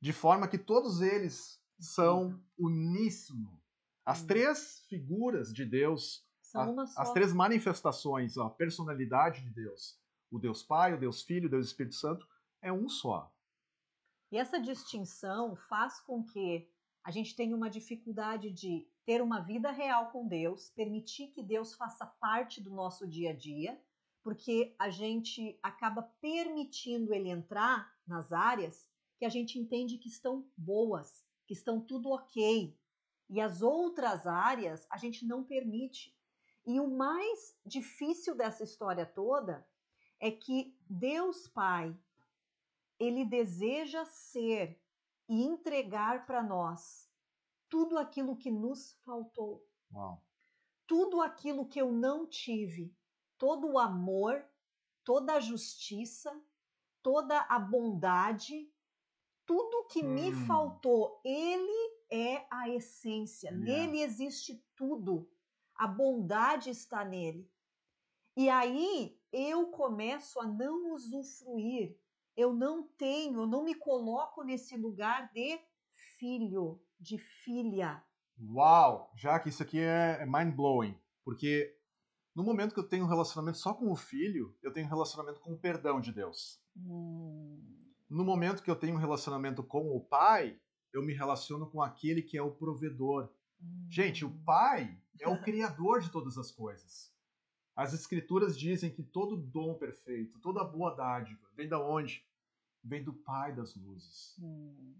De 0.00 0.10
forma 0.10 0.48
que 0.48 0.56
todos 0.56 1.02
eles 1.02 1.62
são 1.78 2.42
uníssono. 2.58 3.60
As 4.06 4.22
três 4.22 4.86
figuras 4.88 5.52
de 5.52 5.66
Deus, 5.66 6.26
a, 6.54 6.66
as 6.96 7.12
três 7.12 7.30
manifestações, 7.30 8.38
a 8.38 8.48
personalidade 8.48 9.42
de 9.42 9.50
Deus, 9.50 10.00
o 10.30 10.38
Deus 10.38 10.62
Pai, 10.62 10.94
o 10.94 10.98
Deus 10.98 11.20
Filho, 11.20 11.46
o 11.46 11.50
Deus 11.50 11.66
Espírito 11.66 11.94
Santo, 11.94 12.26
é 12.62 12.72
um 12.72 12.88
só. 12.88 13.30
E 14.32 14.38
essa 14.38 14.58
distinção 14.58 15.54
faz 15.54 16.00
com 16.00 16.24
que 16.24 16.66
a 17.04 17.10
gente 17.10 17.36
tenha 17.36 17.54
uma 17.54 17.68
dificuldade 17.68 18.50
de 18.50 18.88
ter 19.04 19.20
uma 19.20 19.40
vida 19.40 19.70
real 19.70 20.10
com 20.10 20.26
Deus, 20.26 20.70
permitir 20.70 21.28
que 21.28 21.42
Deus 21.42 21.74
faça 21.74 22.06
parte 22.06 22.62
do 22.62 22.70
nosso 22.70 23.06
dia 23.06 23.30
a 23.30 23.36
dia, 23.36 23.78
porque 24.22 24.74
a 24.78 24.88
gente 24.88 25.58
acaba 25.62 26.02
permitindo 26.02 27.12
ele 27.12 27.28
entrar 27.28 27.94
nas 28.06 28.32
áreas 28.32 28.88
que 29.18 29.26
a 29.26 29.28
gente 29.28 29.58
entende 29.58 29.98
que 29.98 30.08
estão 30.08 30.48
boas, 30.56 31.22
que 31.46 31.52
estão 31.52 31.78
tudo 31.78 32.08
ok. 32.08 32.74
E 33.28 33.38
as 33.38 33.60
outras 33.60 34.26
áreas 34.26 34.86
a 34.90 34.96
gente 34.96 35.26
não 35.26 35.44
permite. 35.44 36.16
E 36.66 36.80
o 36.80 36.88
mais 36.88 37.54
difícil 37.66 38.34
dessa 38.34 38.64
história 38.64 39.04
toda 39.04 39.66
é 40.18 40.30
que 40.30 40.74
Deus 40.88 41.46
Pai, 41.46 41.94
ele 42.98 43.26
deseja 43.26 44.06
ser 44.06 44.80
e 45.28 45.42
entregar 45.42 46.26
para 46.26 46.42
nós 46.42 47.10
tudo 47.68 47.98
aquilo 47.98 48.36
que 48.36 48.50
nos 48.50 48.92
faltou. 49.04 49.66
Uau. 49.92 50.22
Tudo 50.86 51.22
aquilo 51.22 51.66
que 51.66 51.80
eu 51.80 51.90
não 51.90 52.26
tive, 52.26 52.94
todo 53.38 53.66
o 53.72 53.78
amor, 53.78 54.44
toda 55.02 55.34
a 55.34 55.40
justiça, 55.40 56.30
toda 57.02 57.40
a 57.40 57.58
bondade, 57.58 58.70
tudo 59.46 59.86
que 59.88 60.04
hum. 60.04 60.10
me 60.10 60.32
faltou, 60.46 61.20
ele 61.24 61.96
é 62.10 62.46
a 62.50 62.68
essência. 62.68 63.48
Yeah. 63.48 63.64
Nele 63.64 64.02
existe 64.02 64.64
tudo. 64.76 65.30
A 65.74 65.86
bondade 65.86 66.70
está 66.70 67.04
nele. 67.04 67.50
E 68.36 68.48
aí 68.48 69.18
eu 69.32 69.68
começo 69.68 70.40
a 70.40 70.46
não 70.46 70.92
usufruir 70.92 71.98
eu 72.36 72.52
não 72.52 72.82
tenho, 72.96 73.40
eu 73.40 73.46
não 73.46 73.64
me 73.64 73.74
coloco 73.74 74.42
nesse 74.42 74.76
lugar 74.76 75.30
de 75.32 75.58
filho, 76.18 76.80
de 76.98 77.18
filha. 77.18 78.02
Uau! 78.40 79.12
Já 79.16 79.38
que 79.38 79.48
isso 79.48 79.62
aqui 79.62 79.78
é, 79.78 80.18
é 80.20 80.26
mind 80.26 80.54
blowing, 80.54 80.98
porque 81.24 81.76
no 82.34 82.42
momento 82.42 82.74
que 82.74 82.80
eu 82.80 82.88
tenho 82.88 83.04
um 83.04 83.08
relacionamento 83.08 83.58
só 83.58 83.72
com 83.72 83.90
o 83.92 83.96
filho, 83.96 84.56
eu 84.62 84.72
tenho 84.72 84.86
um 84.86 84.90
relacionamento 84.90 85.40
com 85.40 85.52
o 85.52 85.58
perdão 85.58 86.00
de 86.00 86.12
Deus. 86.12 86.60
Hum. 86.76 87.62
No 88.10 88.24
momento 88.24 88.62
que 88.62 88.70
eu 88.70 88.76
tenho 88.76 88.96
um 88.96 89.00
relacionamento 89.00 89.62
com 89.62 89.96
o 89.96 90.00
pai, 90.00 90.58
eu 90.92 91.02
me 91.02 91.14
relaciono 91.14 91.70
com 91.70 91.80
aquele 91.80 92.22
que 92.22 92.36
é 92.36 92.42
o 92.42 92.50
provedor. 92.50 93.30
Hum. 93.60 93.86
Gente, 93.88 94.24
o 94.24 94.30
pai 94.44 95.00
é 95.20 95.28
o 95.28 95.40
criador 95.42 96.00
de 96.00 96.10
todas 96.10 96.36
as 96.36 96.50
coisas. 96.50 97.13
As 97.76 97.92
escrituras 97.92 98.58
dizem 98.58 98.90
que 98.90 99.02
todo 99.02 99.36
dom 99.36 99.74
perfeito, 99.74 100.38
toda 100.38 100.62
boa 100.62 100.94
dádiva, 100.94 101.48
vem 101.54 101.68
da 101.68 101.78
onde? 101.78 102.24
Vem 102.82 103.02
do 103.02 103.12
Pai 103.12 103.54
das 103.54 103.74
luzes. 103.74 104.36
Hum. 104.40 104.94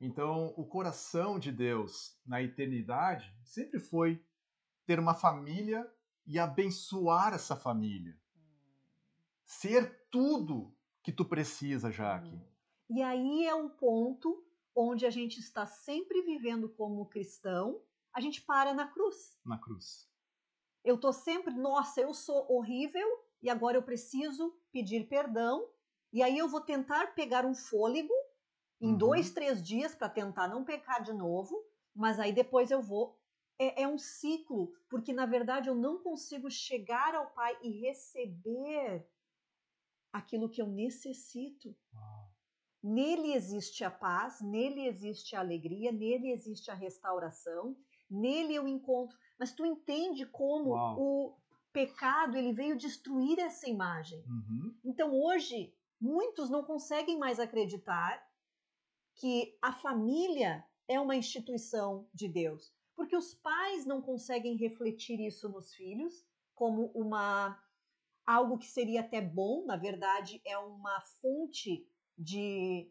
Então, 0.00 0.52
o 0.56 0.64
coração 0.64 1.38
de 1.38 1.50
Deus 1.50 2.16
na 2.24 2.42
eternidade 2.42 3.34
sempre 3.42 3.80
foi 3.80 4.22
ter 4.84 5.00
uma 5.00 5.14
família 5.14 5.90
e 6.26 6.38
abençoar 6.38 7.32
essa 7.32 7.56
família. 7.56 8.16
Ser 9.44 10.06
tudo 10.10 10.74
que 11.02 11.12
tu 11.12 11.24
precisa, 11.24 11.90
Jaque. 11.90 12.38
E 12.90 13.02
aí 13.02 13.46
é 13.46 13.54
um 13.54 13.68
ponto 13.68 14.44
onde 14.74 15.06
a 15.06 15.10
gente 15.10 15.40
está 15.40 15.66
sempre 15.66 16.22
vivendo 16.22 16.68
como 16.68 17.06
cristão, 17.06 17.80
a 18.12 18.20
gente 18.20 18.42
para 18.42 18.74
na 18.74 18.86
cruz. 18.86 19.38
Na 19.44 19.58
cruz. 19.58 20.08
Eu 20.86 20.96
tô 20.96 21.12
sempre, 21.12 21.52
nossa, 21.52 22.00
eu 22.00 22.14
sou 22.14 22.46
horrível 22.48 23.06
e 23.42 23.50
agora 23.50 23.76
eu 23.76 23.82
preciso 23.82 24.56
pedir 24.70 25.08
perdão. 25.08 25.68
E 26.12 26.22
aí 26.22 26.38
eu 26.38 26.48
vou 26.48 26.60
tentar 26.60 27.08
pegar 27.08 27.44
um 27.44 27.56
fôlego 27.56 28.14
em 28.80 28.92
uhum. 28.92 28.96
dois, 28.96 29.32
três 29.32 29.60
dias 29.60 29.96
para 29.96 30.08
tentar 30.08 30.46
não 30.46 30.64
pecar 30.64 31.02
de 31.02 31.12
novo, 31.12 31.60
mas 31.92 32.20
aí 32.20 32.32
depois 32.32 32.70
eu 32.70 32.80
vou. 32.80 33.18
É, 33.58 33.82
é, 33.82 33.88
um 33.88 33.98
ciclo, 33.98 34.70
porque 34.88 35.12
na 35.12 35.26
verdade 35.26 35.68
eu 35.68 35.74
não 35.74 36.02
consigo 36.02 36.48
chegar 36.48 37.14
ao 37.14 37.30
Pai 37.30 37.58
e 37.62 37.80
receber 37.80 39.04
aquilo 40.12 40.48
que 40.48 40.62
eu 40.62 40.68
necessito. 40.68 41.74
Nele 42.80 43.32
existe 43.32 43.82
a 43.82 43.90
paz, 43.90 44.40
nele 44.40 44.86
existe 44.86 45.34
a 45.34 45.40
alegria, 45.40 45.90
nele 45.90 46.30
existe 46.30 46.70
a 46.70 46.74
restauração, 46.74 47.76
nele 48.08 48.54
eu 48.54 48.68
encontro. 48.68 49.18
Mas 49.38 49.52
tu 49.52 49.64
entende 49.64 50.24
como 50.26 50.70
Uau. 50.70 51.00
o 51.00 51.36
pecado 51.72 52.36
ele 52.36 52.52
veio 52.52 52.76
destruir 52.76 53.38
essa 53.38 53.68
imagem. 53.68 54.24
Uhum. 54.26 54.74
Então 54.84 55.12
hoje 55.12 55.74
muitos 56.00 56.48
não 56.48 56.64
conseguem 56.64 57.18
mais 57.18 57.38
acreditar 57.38 58.26
que 59.14 59.56
a 59.62 59.72
família 59.72 60.64
é 60.88 61.00
uma 61.00 61.16
instituição 61.16 62.08
de 62.14 62.28
Deus, 62.28 62.72
porque 62.94 63.16
os 63.16 63.34
pais 63.34 63.84
não 63.84 64.00
conseguem 64.00 64.56
refletir 64.56 65.20
isso 65.20 65.48
nos 65.48 65.74
filhos 65.74 66.24
como 66.54 66.90
uma 66.94 67.60
algo 68.24 68.58
que 68.58 68.66
seria 68.66 69.00
até 69.00 69.20
bom, 69.20 69.64
na 69.64 69.76
verdade 69.76 70.40
é 70.44 70.58
uma 70.58 71.00
fonte 71.20 71.86
de 72.18 72.90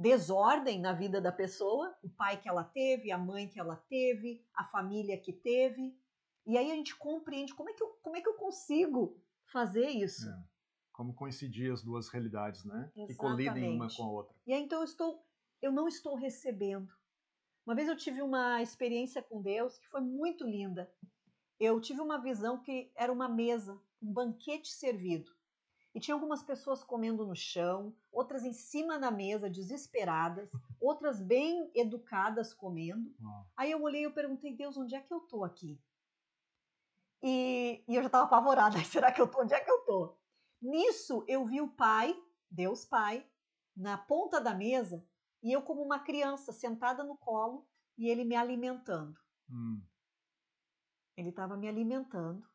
desordem 0.00 0.80
na 0.80 0.94
vida 0.94 1.20
da 1.20 1.30
pessoa, 1.30 1.94
o 2.02 2.08
pai 2.08 2.40
que 2.40 2.48
ela 2.48 2.64
teve, 2.64 3.12
a 3.12 3.18
mãe 3.18 3.46
que 3.46 3.60
ela 3.60 3.76
teve, 3.76 4.42
a 4.54 4.64
família 4.64 5.20
que 5.20 5.30
teve. 5.30 5.94
E 6.46 6.56
aí 6.56 6.72
a 6.72 6.74
gente 6.74 6.96
compreende 6.96 7.54
como 7.54 7.68
é 7.68 7.74
que 7.74 7.82
eu, 7.82 7.88
como 8.02 8.16
é 8.16 8.22
que 8.22 8.28
eu 8.28 8.34
consigo 8.34 9.20
fazer 9.52 9.90
isso. 9.90 10.26
É. 10.26 10.44
Como 10.92 11.12
coincidir 11.12 11.70
as 11.70 11.82
duas 11.82 12.08
realidades, 12.08 12.64
né? 12.64 12.90
Exatamente. 12.96 13.08
Que 13.08 13.14
colidem 13.14 13.76
uma 13.76 13.94
com 13.94 14.02
a 14.02 14.10
outra. 14.10 14.34
E 14.46 14.54
aí 14.54 14.62
então 14.62 14.78
eu 14.78 14.84
estou 14.84 15.22
eu 15.60 15.70
não 15.70 15.86
estou 15.86 16.14
recebendo. 16.14 16.90
Uma 17.66 17.74
vez 17.74 17.86
eu 17.86 17.96
tive 17.96 18.22
uma 18.22 18.62
experiência 18.62 19.22
com 19.22 19.42
Deus 19.42 19.78
que 19.78 19.88
foi 19.88 20.00
muito 20.00 20.46
linda. 20.46 20.90
Eu 21.58 21.78
tive 21.78 22.00
uma 22.00 22.16
visão 22.16 22.58
que 22.58 22.90
era 22.96 23.12
uma 23.12 23.28
mesa, 23.28 23.78
um 24.00 24.10
banquete 24.10 24.72
servido. 24.72 25.30
E 25.94 25.98
tinha 25.98 26.14
algumas 26.14 26.42
pessoas 26.42 26.84
comendo 26.84 27.26
no 27.26 27.34
chão, 27.34 27.94
outras 28.12 28.44
em 28.44 28.52
cima 28.52 28.98
da 28.98 29.10
mesa, 29.10 29.50
desesperadas, 29.50 30.48
outras 30.80 31.20
bem 31.20 31.70
educadas 31.74 32.54
comendo. 32.54 33.12
Aí 33.56 33.70
eu 33.72 33.82
olhei 33.82 34.02
e 34.02 34.04
eu 34.04 34.12
perguntei, 34.12 34.54
Deus, 34.54 34.76
onde 34.76 34.94
é 34.94 35.00
que 35.00 35.12
eu 35.12 35.20
tô 35.20 35.44
aqui? 35.44 35.80
E, 37.22 37.84
e 37.88 37.96
eu 37.96 38.02
já 38.02 38.06
estava 38.06 38.24
apavorada, 38.24 38.78
será 38.84 39.10
que 39.12 39.20
eu 39.20 39.28
tô? 39.28 39.42
Onde 39.42 39.52
é 39.52 39.60
que 39.60 39.70
eu 39.70 39.84
tô? 39.84 40.16
Nisso 40.62 41.24
eu 41.26 41.44
vi 41.44 41.60
o 41.60 41.68
pai, 41.68 42.14
Deus 42.50 42.84
Pai, 42.84 43.26
na 43.76 43.96
ponta 43.96 44.40
da 44.40 44.54
mesa, 44.54 45.04
e 45.42 45.52
eu 45.52 45.62
como 45.62 45.82
uma 45.82 45.98
criança 45.98 46.52
sentada 46.52 47.02
no 47.02 47.16
colo 47.16 47.66
e 47.96 48.08
ele 48.08 48.24
me 48.24 48.36
alimentando. 48.36 49.18
Hum. 49.48 49.82
Ele 51.16 51.30
estava 51.30 51.56
me 51.56 51.68
alimentando 51.68 52.49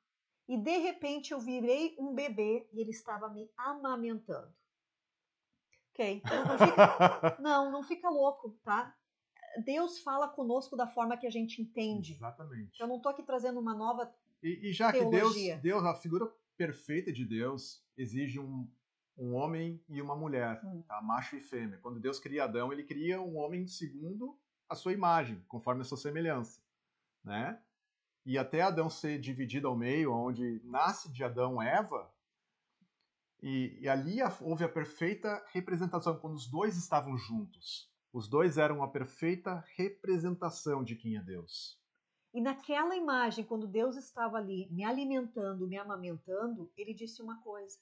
e 0.48 0.58
de 0.58 0.78
repente 0.78 1.32
eu 1.32 1.40
virei 1.40 1.96
um 2.00 2.14
bebê 2.14 2.68
e 2.72 2.80
ele 2.80 2.92
estava 2.92 3.30
me 3.30 3.50
amamentando. 3.58 4.54
Ok? 5.92 6.22
Então 6.24 6.46
não 6.46 6.58
fica, 6.58 7.38
não, 7.42 7.72
não 7.72 7.84
fica 7.84 8.10
louco, 8.10 8.52
tá? 8.64 8.96
Deus 9.64 10.00
fala 10.00 10.28
conosco 10.28 10.76
da 10.76 10.88
forma 10.88 11.18
que 11.18 11.26
a 11.26 11.30
gente 11.30 11.62
entende. 11.62 12.14
Exatamente. 12.14 12.80
Eu 12.80 12.88
não 12.88 12.98
estou 12.98 13.12
aqui 13.12 13.24
trazendo 13.24 13.60
uma 13.60 13.74
nova. 13.74 14.14
E, 14.44 14.70
e 14.70 14.74
já 14.74 14.92
teologia. 14.92 15.56
que 15.56 15.62
Deus, 15.62 15.82
Deus, 15.82 15.86
a 15.86 15.96
figura 15.96 16.30
perfeita 16.58 17.12
de 17.12 17.26
Deus, 17.26 17.84
exige 17.98 18.40
um, 18.40 18.70
um 19.18 19.34
homem 19.34 19.82
e 19.88 20.02
uma 20.02 20.16
mulher, 20.16 20.62
hum. 20.64 20.84
tá? 20.88 21.02
macho 21.02 21.36
e 21.36 21.42
fêmea. 21.42 21.80
Quando 21.82 22.00
Deus 22.00 22.20
cria 22.20 22.44
Adão, 22.44 22.72
ele 22.72 22.84
cria 22.84 23.22
um 23.22 23.38
homem 23.38 23.66
segundo 23.68 24.38
a 24.70 24.76
sua 24.76 24.94
imagem, 24.94 25.44
conforme 25.48 25.82
a 25.82 25.86
sua 25.86 25.98
semelhança, 25.98 26.62
né? 27.24 27.62
E 28.26 28.38
até 28.38 28.62
Adão 28.62 28.90
ser 28.90 29.20
dividido 29.20 29.68
ao 29.68 29.78
meio, 29.78 30.14
onde 30.14 30.62
nasce 30.64 31.12
de 31.12 31.24
Adão 31.24 31.62
Eva, 31.62 32.12
e, 33.42 33.78
e 33.80 33.88
ali 33.88 34.18
houve 34.42 34.64
a 34.64 34.70
perfeita 34.70 35.46
representação, 35.52 36.18
quando 36.18 36.34
os 36.34 36.48
dois 36.48 36.76
estavam 36.78 37.16
juntos. 37.18 37.92
Os 38.12 38.28
dois 38.28 38.58
eram 38.58 38.82
a 38.82 38.88
perfeita 38.88 39.64
representação 39.76 40.84
de 40.84 40.96
quem 40.96 41.18
é 41.18 41.22
Deus. 41.22 41.80
E 42.34 42.42
naquela 42.42 42.96
imagem, 42.96 43.46
quando 43.46 43.68
Deus 43.68 43.96
estava 43.98 44.38
ali 44.38 44.68
me 44.72 44.84
alimentando, 44.84 45.68
me 45.68 45.78
amamentando, 45.78 46.72
ele 46.76 46.94
disse 46.94 47.22
uma 47.22 47.42
coisa: 47.42 47.78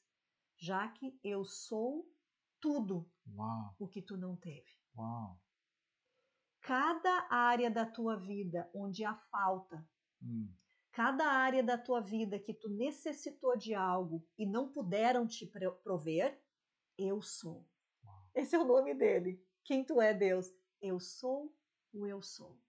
já 0.58 0.88
que 0.90 1.18
eu 1.24 1.46
sou 1.46 2.06
tudo 2.60 3.10
Uau. 3.36 3.76
o 3.80 3.88
que 3.88 4.02
tu 4.02 4.18
não 4.18 4.36
teve. 4.36 4.70
Uau. 4.98 5.40
Cada 6.62 7.28
área 7.30 7.70
da 7.70 7.86
tua 7.86 8.16
vida 8.16 8.70
onde 8.74 9.04
há 9.04 9.16
falta, 9.32 9.86
hum. 10.24 10.50
cada 10.92 11.26
área 11.26 11.62
da 11.62 11.78
tua 11.78 12.00
vida 12.00 12.40
que 12.40 12.54
tu 12.54 12.70
necessitou 12.70 13.58
de 13.58 13.74
algo 13.74 14.26
e 14.38 14.46
não 14.46 14.72
puderam 14.72 15.28
te 15.28 15.46
prover, 15.84 16.42
eu 16.98 17.22
sou. 17.22 17.68
Uau. 18.04 18.30
Esse 18.34 18.56
é 18.56 18.60
o 18.60 18.66
nome 18.66 18.94
dele. 18.94 19.44
Quem 19.64 19.84
tu 19.84 20.02
é, 20.02 20.14
Deus? 20.14 20.54
Eu 20.82 21.00
sou 21.00 21.54
o 21.94 22.08
eu 22.08 22.22
sou. 22.22 22.60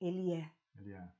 Ele 0.00 0.32
é. 0.32 0.52
Ele 0.76 0.92
é. 0.92 1.12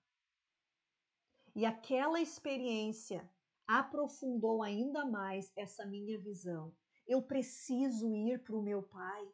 E 1.55 1.65
aquela 1.65 2.21
experiência 2.21 3.29
aprofundou 3.67 4.63
ainda 4.63 5.05
mais 5.05 5.51
essa 5.57 5.87
minha 5.87 6.19
visão. 6.19 6.75
Eu 7.07 7.23
preciso 7.23 8.15
ir 8.15 8.43
para 8.43 8.55
o 8.55 8.63
meu 8.63 8.83
pai. 8.83 9.29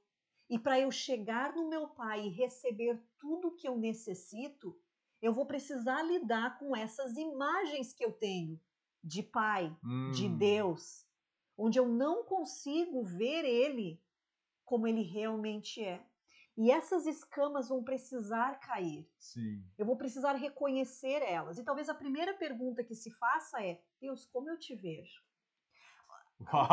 E 0.48 0.58
para 0.58 0.78
eu 0.78 0.90
chegar 0.90 1.54
no 1.54 1.68
meu 1.68 1.88
pai 1.88 2.26
e 2.26 2.30
receber 2.30 3.02
tudo 3.18 3.56
que 3.56 3.66
eu 3.66 3.76
necessito, 3.76 4.78
eu 5.22 5.32
vou 5.32 5.46
precisar 5.46 6.02
lidar 6.02 6.58
com 6.58 6.76
essas 6.76 7.16
imagens 7.16 7.92
que 7.92 8.04
eu 8.04 8.12
tenho 8.12 8.60
de 9.02 9.22
pai, 9.22 9.74
hum. 9.82 10.10
de 10.10 10.28
Deus, 10.28 11.06
onde 11.56 11.78
eu 11.78 11.88
não 11.88 12.24
consigo 12.24 13.04
ver 13.04 13.44
ele 13.44 14.02
como 14.64 14.86
ele 14.86 15.02
realmente 15.02 15.82
é. 15.82 16.04
E 16.56 16.70
essas 16.70 17.06
escamas 17.06 17.68
vão 17.68 17.82
precisar 17.82 18.60
cair. 18.60 19.08
Sim. 19.18 19.64
Eu 19.78 19.86
vou 19.86 19.96
precisar 19.96 20.34
reconhecer 20.34 21.22
elas. 21.22 21.56
E 21.56 21.64
talvez 21.64 21.88
a 21.88 21.94
primeira 21.94 22.34
pergunta 22.34 22.84
que 22.84 22.94
se 22.94 23.10
faça 23.12 23.64
é: 23.64 23.80
Deus, 24.00 24.26
como 24.26 24.50
eu 24.50 24.58
te 24.58 24.74
vejo? 24.74 25.22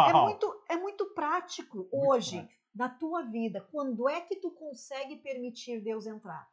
É 0.10 0.14
muito, 0.14 0.64
é 0.68 0.76
muito 0.76 1.06
prático 1.14 1.78
muito 1.78 1.96
hoje, 1.96 2.38
prático. 2.38 2.62
na 2.76 2.90
tua 2.90 3.22
vida. 3.22 3.62
Quando 3.72 4.10
é 4.10 4.20
que 4.20 4.36
tu 4.36 4.52
consegue 4.52 5.16
permitir 5.18 5.80
Deus 5.82 6.08
entrar? 6.08 6.50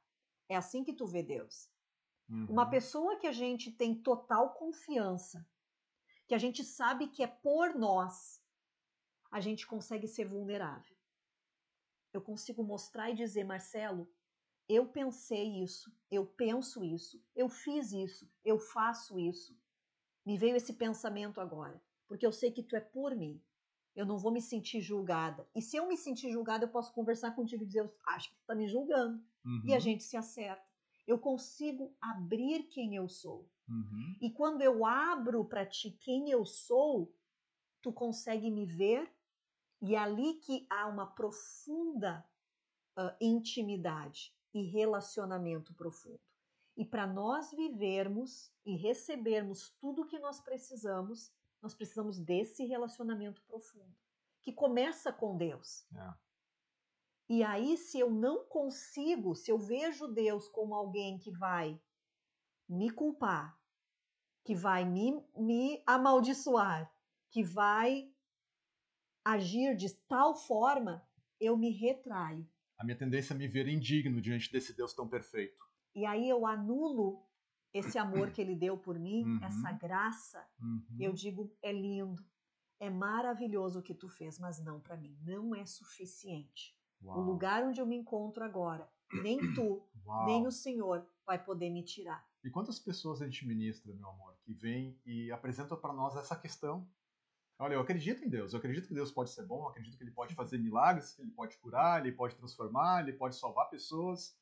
É 0.48 0.54
assim 0.54 0.84
que 0.84 0.92
tu 0.92 1.06
vê 1.06 1.22
Deus. 1.22 1.68
Uhum. 2.28 2.46
Uma 2.46 2.68
pessoa 2.68 3.18
que 3.18 3.26
a 3.26 3.32
gente 3.32 3.70
tem 3.70 3.94
total 3.94 4.54
confiança, 4.54 5.46
que 6.26 6.34
a 6.34 6.38
gente 6.38 6.64
sabe 6.64 7.08
que 7.08 7.22
é 7.22 7.26
por 7.26 7.74
nós, 7.74 8.42
a 9.30 9.40
gente 9.40 9.66
consegue 9.66 10.08
ser 10.08 10.24
vulnerável 10.24 10.96
eu 12.16 12.22
consigo 12.22 12.64
mostrar 12.64 13.10
e 13.10 13.14
dizer, 13.14 13.44
Marcelo, 13.44 14.10
eu 14.68 14.88
pensei 14.88 15.62
isso, 15.62 15.92
eu 16.10 16.26
penso 16.26 16.82
isso, 16.82 17.22
eu 17.34 17.48
fiz 17.48 17.92
isso, 17.92 18.28
eu 18.44 18.58
faço 18.58 19.18
isso. 19.18 19.56
Me 20.24 20.36
veio 20.36 20.56
esse 20.56 20.72
pensamento 20.72 21.40
agora, 21.40 21.80
porque 22.08 22.26
eu 22.26 22.32
sei 22.32 22.50
que 22.50 22.62
tu 22.62 22.74
é 22.74 22.80
por 22.80 23.14
mim. 23.14 23.40
Eu 23.94 24.04
não 24.04 24.18
vou 24.18 24.32
me 24.32 24.42
sentir 24.42 24.80
julgada. 24.80 25.48
E 25.54 25.62
se 25.62 25.76
eu 25.76 25.86
me 25.86 25.96
sentir 25.96 26.30
julgada, 26.30 26.64
eu 26.64 26.68
posso 26.68 26.92
conversar 26.92 27.34
contigo 27.34 27.62
e 27.62 27.66
dizer, 27.66 27.80
eu 27.80 27.94
acho 28.08 28.28
que 28.28 28.36
tu 28.36 28.40
está 28.40 28.54
me 28.54 28.66
julgando. 28.66 29.22
Uhum. 29.44 29.62
E 29.64 29.72
a 29.72 29.76
uhum. 29.76 29.80
gente 29.80 30.02
se 30.02 30.16
acerta. 30.16 30.66
Eu 31.06 31.18
consigo 31.18 31.94
abrir 32.00 32.64
quem 32.64 32.96
eu 32.96 33.08
sou. 33.08 33.48
Uhum. 33.68 34.16
E 34.20 34.30
quando 34.30 34.62
eu 34.62 34.84
abro 34.84 35.44
para 35.44 35.64
ti 35.64 35.90
quem 35.90 36.30
eu 36.30 36.44
sou, 36.44 37.14
tu 37.80 37.92
consegue 37.92 38.50
me 38.50 38.66
ver. 38.66 39.12
E 39.80 39.94
é 39.94 39.98
ali 39.98 40.34
que 40.34 40.66
há 40.70 40.86
uma 40.86 41.06
profunda 41.06 42.26
uh, 42.98 43.14
intimidade 43.20 44.34
e 44.54 44.62
relacionamento 44.62 45.74
profundo. 45.74 46.20
E 46.76 46.84
para 46.84 47.06
nós 47.06 47.50
vivermos 47.52 48.52
e 48.64 48.76
recebermos 48.76 49.70
tudo 49.80 50.02
o 50.02 50.06
que 50.06 50.18
nós 50.18 50.40
precisamos, 50.40 51.32
nós 51.62 51.74
precisamos 51.74 52.18
desse 52.18 52.64
relacionamento 52.64 53.42
profundo, 53.44 53.94
que 54.42 54.52
começa 54.52 55.12
com 55.12 55.36
Deus. 55.36 55.86
É. 55.94 56.25
E 57.28 57.42
aí, 57.42 57.76
se 57.76 57.98
eu 57.98 58.10
não 58.10 58.44
consigo, 58.44 59.34
se 59.34 59.50
eu 59.50 59.58
vejo 59.58 60.06
Deus 60.06 60.48
como 60.48 60.74
alguém 60.74 61.18
que 61.18 61.30
vai 61.30 61.80
me 62.68 62.90
culpar, 62.90 63.58
que 64.44 64.54
vai 64.54 64.84
me, 64.84 65.20
me 65.36 65.82
amaldiçoar, 65.84 66.90
que 67.30 67.42
vai 67.42 68.08
agir 69.24 69.76
de 69.76 69.92
tal 70.08 70.36
forma, 70.36 71.04
eu 71.40 71.56
me 71.56 71.70
retraio. 71.70 72.48
A 72.78 72.84
minha 72.84 72.96
tendência 72.96 73.34
é 73.34 73.36
me 73.36 73.48
ver 73.48 73.66
indigno 73.66 74.20
diante 74.20 74.52
desse 74.52 74.72
Deus 74.72 74.94
tão 74.94 75.08
perfeito. 75.08 75.66
E 75.94 76.06
aí 76.06 76.28
eu 76.28 76.46
anulo 76.46 77.26
esse 77.72 77.98
amor 77.98 78.30
que 78.30 78.40
ele 78.40 78.54
deu 78.54 78.78
por 78.78 78.98
mim, 78.98 79.24
uhum. 79.24 79.44
essa 79.44 79.72
graça. 79.72 80.46
Uhum. 80.60 80.96
Eu 81.00 81.12
digo, 81.12 81.52
é 81.60 81.72
lindo, 81.72 82.24
é 82.78 82.88
maravilhoso 82.88 83.80
o 83.80 83.82
que 83.82 83.94
tu 83.94 84.08
fez, 84.08 84.38
mas 84.38 84.62
não 84.62 84.80
para 84.80 84.96
mim, 84.96 85.18
não 85.22 85.54
é 85.54 85.64
suficiente. 85.66 86.76
Uau. 87.02 87.18
O 87.18 87.22
lugar 87.22 87.64
onde 87.64 87.80
eu 87.80 87.86
me 87.86 87.96
encontro 87.96 88.44
agora, 88.44 88.88
nem 89.22 89.38
tu, 89.54 89.82
Uau. 90.04 90.26
nem 90.26 90.46
o 90.46 90.50
Senhor 90.50 91.06
vai 91.24 91.42
poder 91.42 91.70
me 91.70 91.82
tirar. 91.82 92.26
E 92.42 92.50
quantas 92.50 92.78
pessoas 92.78 93.20
a 93.20 93.24
gente 93.24 93.46
ministra, 93.46 93.92
meu 93.92 94.08
amor, 94.08 94.36
que 94.42 94.52
vem 94.52 94.98
e 95.04 95.30
apresenta 95.32 95.76
para 95.76 95.92
nós 95.92 96.16
essa 96.16 96.36
questão? 96.36 96.88
Olha, 97.58 97.74
eu 97.74 97.80
acredito 97.80 98.22
em 98.24 98.28
Deus, 98.28 98.52
eu 98.52 98.58
acredito 98.58 98.86
que 98.86 98.94
Deus 98.94 99.10
pode 99.10 99.30
ser 99.30 99.44
bom, 99.46 99.62
eu 99.62 99.68
acredito 99.68 99.96
que 99.96 100.04
Ele 100.04 100.10
pode 100.10 100.34
fazer 100.34 100.58
milagres, 100.58 101.12
que 101.12 101.22
Ele 101.22 101.30
pode 101.30 101.56
curar, 101.56 102.04
Ele 102.04 102.14
pode 102.14 102.36
transformar, 102.36 103.02
Ele 103.02 103.14
pode 103.14 103.36
salvar 103.36 103.70
pessoas 103.70 104.36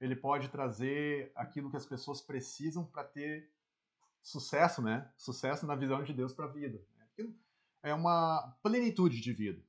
ele 0.00 0.14
pode 0.14 0.48
trazer 0.48 1.32
aquilo 1.34 1.70
que 1.70 1.76
as 1.76 1.86
pessoas 1.86 2.20
precisam 2.20 2.84
para 2.84 3.04
ter 3.04 3.50
sucesso, 4.22 4.80
né? 4.80 5.10
Sucesso 5.16 5.66
na 5.66 5.74
visão 5.74 6.02
de 6.02 6.12
Deus 6.12 6.32
para 6.32 6.44
a 6.44 6.52
vida. 6.52 6.80
É 7.82 7.92
uma 7.94 8.56
plenitude 8.62 9.20
de 9.20 9.32
vida. 9.32 9.62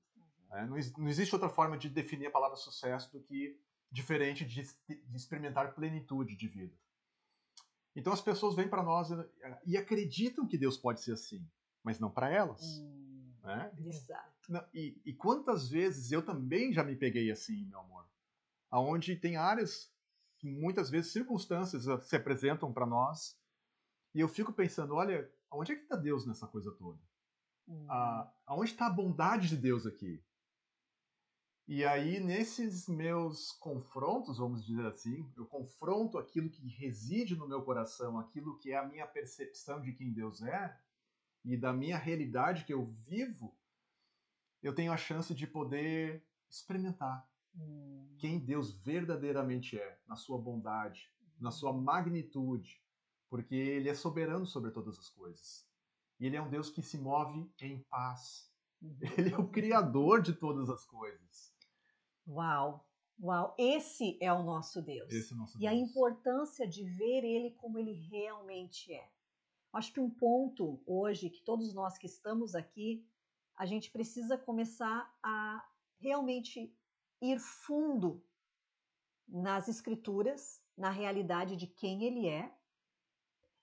Né? 0.49 0.65
Não, 0.65 1.07
existe 1.07 1.35
outra 1.35 1.49
forma 1.49 1.77
de 1.77 1.89
definir 1.89 2.27
a 2.27 2.31
palavra 2.31 2.57
sucesso 2.57 3.11
do 3.11 3.21
que 3.21 3.59
diferente 3.91 4.45
de, 4.45 4.63
de 4.87 5.15
experimentar 5.15 5.73
plenitude 5.73 6.35
de 6.35 6.47
vida. 6.47 6.75
Então 7.95 8.13
as 8.13 8.21
pessoas 8.21 8.55
vêm 8.55 8.67
para 8.67 8.83
nós 8.83 9.09
e 9.65 9.77
acreditam 9.77 10.47
que 10.47 10.57
Deus 10.57 10.77
pode 10.77 11.01
ser 11.01 11.13
assim, 11.13 11.45
mas 11.83 11.99
não 11.99 12.11
para 12.11 12.29
elas. 12.29 12.61
Hum, 12.79 13.33
né? 13.43 13.71
Exato. 13.85 14.29
E, 14.73 14.99
e, 15.05 15.13
quantas 15.13 15.69
vezes 15.69 16.11
eu 16.11 16.23
também 16.23 16.71
já 16.73 16.83
me 16.83 16.95
peguei 16.95 17.31
assim, 17.31 17.65
meu 17.65 17.79
amor, 17.79 18.07
aonde 18.69 19.15
tem 19.15 19.37
áreas 19.37 19.91
que 20.37 20.49
muitas 20.49 20.89
vezes 20.89 21.11
circunstâncias 21.11 21.87
ah, 21.87 21.99
se 21.99 22.15
apresentam 22.15 22.71
para 22.71 22.85
nós 22.85 23.37
e 24.13 24.19
eu 24.19 24.27
fico 24.27 24.53
pensando, 24.53 24.95
olha, 24.95 25.29
onde 25.51 25.71
é 25.71 25.75
que 25.75 25.83
está 25.83 25.95
Deus 25.95 26.25
nessa 26.25 26.47
coisa 26.47 26.71
toda? 26.71 26.99
Hum. 27.67 27.85
Ah, 27.89 28.31
aonde 28.45 28.71
está 28.71 28.87
a 28.87 28.91
bondade 28.91 29.49
de 29.49 29.57
Deus 29.57 29.85
aqui? 29.85 30.23
E 31.71 31.85
aí, 31.85 32.19
nesses 32.19 32.87
meus 32.87 33.51
confrontos, 33.51 34.39
vamos 34.39 34.65
dizer 34.65 34.87
assim, 34.87 35.31
eu 35.37 35.45
confronto 35.45 36.17
aquilo 36.17 36.49
que 36.49 36.67
reside 36.67 37.35
no 37.35 37.47
meu 37.47 37.61
coração, 37.61 38.17
aquilo 38.17 38.57
que 38.57 38.71
é 38.71 38.77
a 38.77 38.87
minha 38.87 39.05
percepção 39.05 39.79
de 39.79 39.93
quem 39.93 40.11
Deus 40.11 40.41
é 40.41 40.75
e 41.45 41.55
da 41.55 41.71
minha 41.71 41.95
realidade 41.95 42.65
que 42.65 42.73
eu 42.73 42.87
vivo, 43.05 43.55
eu 44.63 44.73
tenho 44.73 44.91
a 44.91 44.97
chance 44.97 45.31
de 45.35 45.45
poder 45.45 46.25
experimentar 46.49 47.29
Hum. 47.55 48.15
quem 48.17 48.39
Deus 48.39 48.71
verdadeiramente 48.71 49.77
é, 49.77 49.99
na 50.07 50.15
sua 50.15 50.39
bondade, 50.39 51.11
na 51.39 51.51
sua 51.51 51.71
magnitude, 51.71 52.81
porque 53.29 53.53
Ele 53.53 53.89
é 53.89 53.93
soberano 53.93 54.45
sobre 54.47 54.71
todas 54.71 54.97
as 54.97 55.09
coisas. 55.09 55.67
E 56.19 56.25
Ele 56.25 56.35
é 56.35 56.41
um 56.41 56.49
Deus 56.49 56.71
que 56.71 56.81
se 56.81 56.97
move 56.97 57.47
em 57.61 57.83
paz. 57.83 58.51
Uhum. 58.81 58.97
Ele 59.17 59.33
é 59.33 59.37
o 59.37 59.47
Criador 59.47 60.21
de 60.21 60.33
todas 60.33 60.67
as 60.67 60.83
coisas. 60.83 61.58
Uau! 62.29 62.85
Uau, 63.21 63.53
esse 63.57 64.17
é 64.21 64.31
o 64.31 64.43
nosso 64.43 64.81
Deus. 64.81 65.11
Esse 65.11 65.33
é 65.33 65.35
o 65.35 65.39
nosso 65.39 65.57
e 65.57 65.61
Deus. 65.61 65.71
a 65.71 65.75
importância 65.75 66.67
de 66.67 66.83
ver 66.85 67.23
ele 67.25 67.51
como 67.51 67.77
ele 67.77 67.91
realmente 67.91 68.93
é. 68.93 69.09
Acho 69.73 69.91
que 69.91 69.99
um 69.99 70.09
ponto 70.09 70.81
hoje 70.85 71.29
que 71.29 71.41
todos 71.41 71.73
nós 71.73 71.97
que 71.97 72.05
estamos 72.05 72.55
aqui, 72.55 73.05
a 73.57 73.65
gente 73.65 73.91
precisa 73.91 74.37
começar 74.37 75.13
a 75.21 75.67
realmente 75.99 76.73
ir 77.21 77.39
fundo 77.39 78.23
nas 79.27 79.67
escrituras, 79.67 80.63
na 80.77 80.89
realidade 80.89 81.55
de 81.57 81.67
quem 81.67 82.05
ele 82.05 82.27
é, 82.27 82.55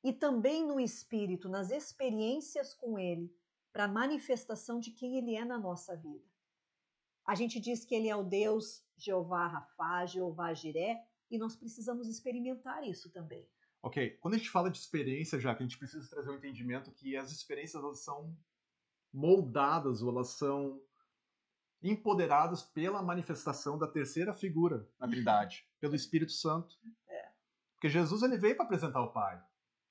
e 0.04 0.12
também 0.12 0.64
no 0.64 0.78
espírito, 0.78 1.48
nas 1.48 1.70
experiências 1.70 2.74
com 2.74 2.98
ele, 2.98 3.34
para 3.72 3.84
a 3.84 3.88
manifestação 3.88 4.78
de 4.78 4.90
quem 4.90 5.16
ele 5.16 5.34
é 5.34 5.44
na 5.44 5.58
nossa 5.58 5.96
vida. 5.96 6.35
A 7.26 7.34
gente 7.34 7.58
diz 7.58 7.84
que 7.84 7.94
ele 7.94 8.08
é 8.08 8.16
o 8.16 8.22
Deus 8.22 8.84
Jeová 8.96 9.46
Rafá, 9.46 10.06
Jeová 10.06 10.54
Jiré, 10.54 11.02
e 11.30 11.38
nós 11.38 11.56
precisamos 11.56 12.08
experimentar 12.08 12.84
isso 12.84 13.10
também. 13.10 13.46
Ok, 13.82 14.16
quando 14.18 14.34
a 14.34 14.38
gente 14.38 14.50
fala 14.50 14.70
de 14.70 14.78
experiência, 14.78 15.38
já 15.38 15.54
que 15.54 15.62
a 15.62 15.66
gente 15.66 15.78
precisa 15.78 16.08
trazer 16.08 16.30
o 16.30 16.32
um 16.32 16.36
entendimento 16.36 16.92
que 16.92 17.16
as 17.16 17.30
experiências 17.32 17.82
elas 17.82 18.04
são 18.04 18.36
moldadas 19.12 20.02
ou 20.02 20.10
elas 20.10 20.30
são 20.30 20.80
empoderados 21.82 22.62
pela 22.62 23.02
manifestação 23.02 23.78
da 23.78 23.86
terceira 23.86 24.32
figura 24.32 24.88
na 24.98 25.08
Trindade, 25.08 25.68
pelo 25.80 25.94
Espírito 25.94 26.32
Santo. 26.32 26.76
É. 27.08 27.30
Porque 27.74 27.88
Jesus 27.88 28.22
ele 28.22 28.38
veio 28.38 28.56
para 28.56 28.64
apresentar 28.64 29.02
o 29.02 29.12
Pai. 29.12 29.42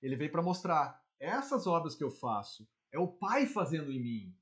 Ele 0.01 0.15
veio 0.15 0.31
para 0.31 0.41
mostrar 0.41 1.03
essas 1.19 1.67
obras 1.67 1.95
que 1.95 2.03
eu 2.03 2.11
faço 2.11 2.67
é 2.91 2.99
o 2.99 3.07
Pai 3.07 3.45
fazendo 3.45 3.91
em 3.91 3.99
mim. 3.99 4.37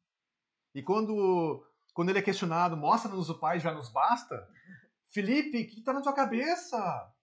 E 0.74 0.82
quando 0.82 1.66
quando 1.94 2.10
ele 2.10 2.20
é 2.20 2.24
questionado, 2.24 2.76
mostra-nos 2.76 3.30
o 3.30 3.40
Pai, 3.40 3.60
já 3.60 3.74
nos 3.74 3.90
basta. 3.90 4.48
Felipe, 5.10 5.62
o 5.62 5.68
que 5.68 5.80
está 5.80 5.94
na 5.94 6.02
tua 6.02 6.14
cabeça? 6.14 7.14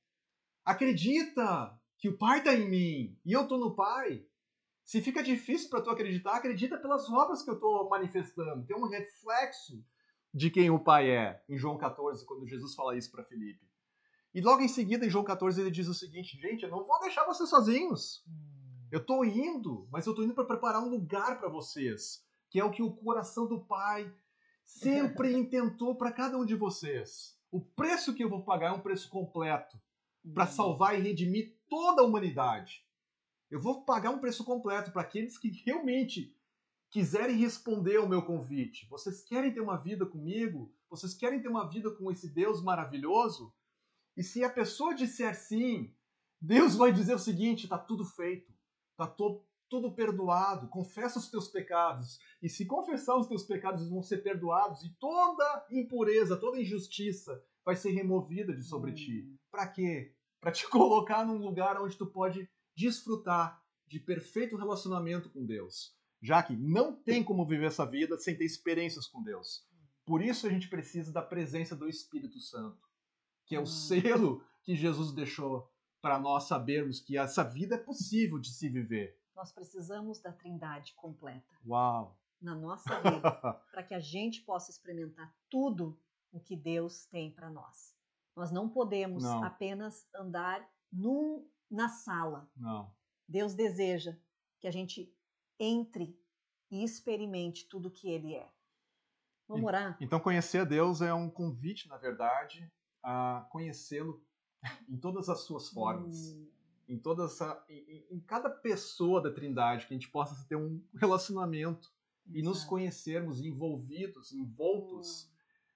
Acredita 0.65 1.77
que 1.99 2.09
o 2.09 2.17
Pai 2.17 2.39
está 2.39 2.55
em 2.55 2.69
mim 2.69 3.19
e 3.25 3.33
eu 3.33 3.43
estou 3.43 3.59
no 3.59 3.75
Pai. 3.75 4.25
Se 4.85 5.01
fica 5.01 5.23
difícil 5.23 5.69
para 5.69 5.83
tu 5.83 5.91
acreditar, 5.91 6.37
acredita 6.37 6.79
pelas 6.79 7.09
obras 7.11 7.43
que 7.43 7.51
eu 7.51 7.55
estou 7.55 7.89
manifestando. 7.89 8.65
Tem 8.65 8.77
um 8.77 8.89
reflexo 8.89 9.85
de 10.33 10.51
quem 10.51 10.71
o 10.71 10.79
Pai 10.79 11.11
é, 11.11 11.43
em 11.49 11.59
João 11.59 11.77
14, 11.77 12.25
quando 12.25 12.47
Jesus 12.47 12.75
fala 12.75 12.97
isso 12.97 13.11
para 13.11 13.25
Felipe. 13.25 13.69
E 14.33 14.41
logo 14.41 14.63
em 14.63 14.69
seguida, 14.69 15.05
em 15.05 15.11
João 15.11 15.25
14, 15.25 15.61
ele 15.61 15.71
diz 15.71 15.89
o 15.89 15.95
seguinte: 15.95 16.41
gente, 16.41 16.63
eu 16.63 16.71
não 16.71 16.87
vou 16.87 17.01
deixar 17.01 17.25
vocês 17.25 17.49
sozinhos. 17.49 18.25
Hum. 18.29 18.61
Eu 18.91 19.01
estou 19.01 19.25
indo, 19.25 19.89
mas 19.91 20.07
eu 20.07 20.11
estou 20.11 20.25
indo 20.25 20.35
para 20.35 20.45
preparar 20.45 20.83
um 20.83 20.89
lugar 20.89 21.39
para 21.39 21.49
vocês, 21.49 22.25
que 22.49 22.59
é 22.59 22.65
o 22.65 22.71
que 22.71 22.83
o 22.83 22.93
coração 22.93 23.47
do 23.47 23.61
Pai 23.65 24.13
sempre 24.79 25.33
intentou 25.37 25.97
para 25.97 26.13
cada 26.13 26.39
um 26.39 26.45
de 26.45 26.55
vocês. 26.55 27.37
O 27.51 27.61
preço 27.61 28.15
que 28.15 28.23
eu 28.23 28.29
vou 28.29 28.45
pagar 28.45 28.69
é 28.69 28.73
um 28.73 28.81
preço 28.81 29.09
completo 29.09 29.81
para 30.33 30.45
hum. 30.45 30.53
salvar 30.53 30.99
e 30.99 31.03
redimir 31.03 31.57
toda 31.69 32.03
a 32.03 32.05
humanidade. 32.05 32.87
Eu 33.51 33.61
vou 33.61 33.85
pagar 33.85 34.11
um 34.11 34.21
preço 34.21 34.45
completo 34.45 34.93
para 34.93 35.03
aqueles 35.03 35.37
que 35.37 35.49
realmente 35.65 36.35
quiserem 36.91 37.37
responder 37.37 37.97
ao 37.97 38.09
meu 38.09 38.23
convite, 38.23 38.87
vocês 38.89 39.23
querem 39.23 39.53
ter 39.53 39.61
uma 39.61 39.77
vida 39.77 40.05
comigo? 40.05 40.75
Vocês 40.89 41.15
querem 41.15 41.41
ter 41.41 41.49
uma 41.49 41.69
vida 41.69 41.91
com 41.93 42.11
esse 42.11 42.29
Deus 42.29 42.63
maravilhoso? 42.63 43.55
E 44.17 44.25
se 44.25 44.43
a 44.43 44.51
pessoa 44.51 44.95
disser 44.95 45.37
sim, 45.37 45.95
Deus 46.41 46.75
vai 46.75 46.93
dizer 46.93 47.15
o 47.15 47.19
seguinte: 47.19 47.65
está 47.65 47.79
tudo 47.79 48.05
feito, 48.05 48.53
está 48.93 49.07
to 49.07 49.45
tudo 49.71 49.95
perdoado, 49.95 50.69
confessa 50.69 51.19
os 51.19 51.31
teus 51.31 51.49
pecados. 51.49 52.19
E 52.43 52.49
se 52.49 52.67
confessar 52.67 53.17
os 53.17 53.27
teus 53.27 53.45
pecados, 53.45 53.89
vão 53.89 54.03
ser 54.03 54.19
perdoados, 54.19 54.85
e 54.85 54.91
toda 54.99 55.67
impureza, 55.71 56.37
toda 56.37 56.61
injustiça 56.61 57.43
vai 57.65 57.77
ser 57.77 57.93
removida 57.93 58.55
de 58.55 58.63
sobre 58.63 58.91
hum. 58.91 58.95
ti. 58.95 59.35
Para 59.51 59.67
quê? 59.69 60.15
Para 60.41 60.53
te 60.53 60.67
colocar 60.69 61.25
num 61.25 61.39
lugar 61.39 61.81
onde 61.81 61.97
tu 61.97 62.07
pode 62.07 62.47
desfrutar 62.77 63.63
de 63.87 63.99
perfeito 63.99 64.57
relacionamento 64.57 65.31
com 65.31 65.47
Deus 65.47 65.99
já 66.23 66.43
que 66.43 66.55
não 66.55 66.95
tem 66.95 67.25
como 67.25 67.47
viver 67.47 67.67
essa 67.67 67.87
vida 67.87 68.19
sem 68.19 68.37
ter 68.37 68.45
experiências 68.45 69.07
com 69.07 69.23
Deus. 69.23 69.65
Por 70.05 70.23
isso 70.23 70.47
a 70.47 70.51
gente 70.51 70.69
precisa 70.69 71.13
da 71.13 71.23
presença 71.23 71.75
do 71.75 71.89
Espírito 71.89 72.39
Santo, 72.41 72.87
que 73.47 73.55
é 73.55 73.59
o 73.59 73.63
hum. 73.63 73.67
selo 73.67 74.45
que 74.63 74.77
Jesus 74.77 75.13
deixou 75.13 75.71
para 76.03 76.19
nós 76.19 76.45
sabermos 76.45 77.01
que 77.01 77.17
essa 77.17 77.43
vida 77.43 77.77
é 77.77 77.79
possível 77.79 78.39
de 78.39 78.51
se 78.51 78.69
viver. 78.69 79.19
Nós 79.35 79.53
precisamos 79.53 80.21
da 80.21 80.33
Trindade 80.33 80.95
completa. 80.95 81.55
Uau! 81.67 82.17
na 82.41 82.55
nossa 82.55 82.89
vida, 83.03 83.31
para 83.71 83.83
que 83.83 83.95
a 83.95 84.01
gente 84.01 84.41
possa 84.43 84.71
experimentar 84.71 85.33
tudo 85.49 86.01
o 86.33 86.41
que 86.41 86.57
Deus 86.57 87.07
tem 87.07 87.31
para 87.31 87.51
nós. 87.51 87.95
Nós 88.35 88.51
não 88.51 88.69
podemos 88.69 89.23
não. 89.23 89.45
apenas 89.45 90.09
andar 90.15 90.67
num, 90.93 91.47
na 91.71 91.89
sala. 91.89 92.49
Não. 92.57 92.91
Deus 93.29 93.55
deseja 93.55 94.17
que 94.59 94.67
a 94.67 94.71
gente 94.71 95.13
entre 95.59 96.19
e 96.71 96.83
experimente 96.83 97.69
tudo 97.69 97.89
o 97.89 97.91
que 97.91 98.09
Ele 98.09 98.35
é. 98.35 98.49
Vamos 99.49 99.67
orar? 99.67 99.97
Então, 100.01 100.21
conhecer 100.21 100.61
a 100.61 100.65
Deus 100.65 101.03
é 101.03 101.13
um 101.13 101.29
convite, 101.29 101.89
na 101.89 101.97
verdade, 101.97 102.73
a 103.03 103.47
conhecê-lo 103.51 104.25
em 104.89 104.97
todas 104.97 105.29
as 105.29 105.41
suas 105.41 105.69
formas. 105.69 106.33
Hum. 106.33 106.49
Em, 106.91 106.99
toda 106.99 107.25
essa, 107.25 107.65
em, 107.69 108.07
em, 108.11 108.21
cada 108.21 108.51
pessoa 108.51 109.21
da 109.21 109.33
Trindade, 109.33 109.87
que 109.87 109.95
a 109.95 109.97
gente 109.97 110.11
possa 110.11 110.47
ter 110.49 110.57
um 110.57 110.83
relacionamento 110.95 111.89
Exato. 112.27 112.39
e 112.39 112.43
nos 112.43 112.65
conhecermos 112.65 113.41
envolvidos, 113.41 114.33
envoltos 114.33 115.31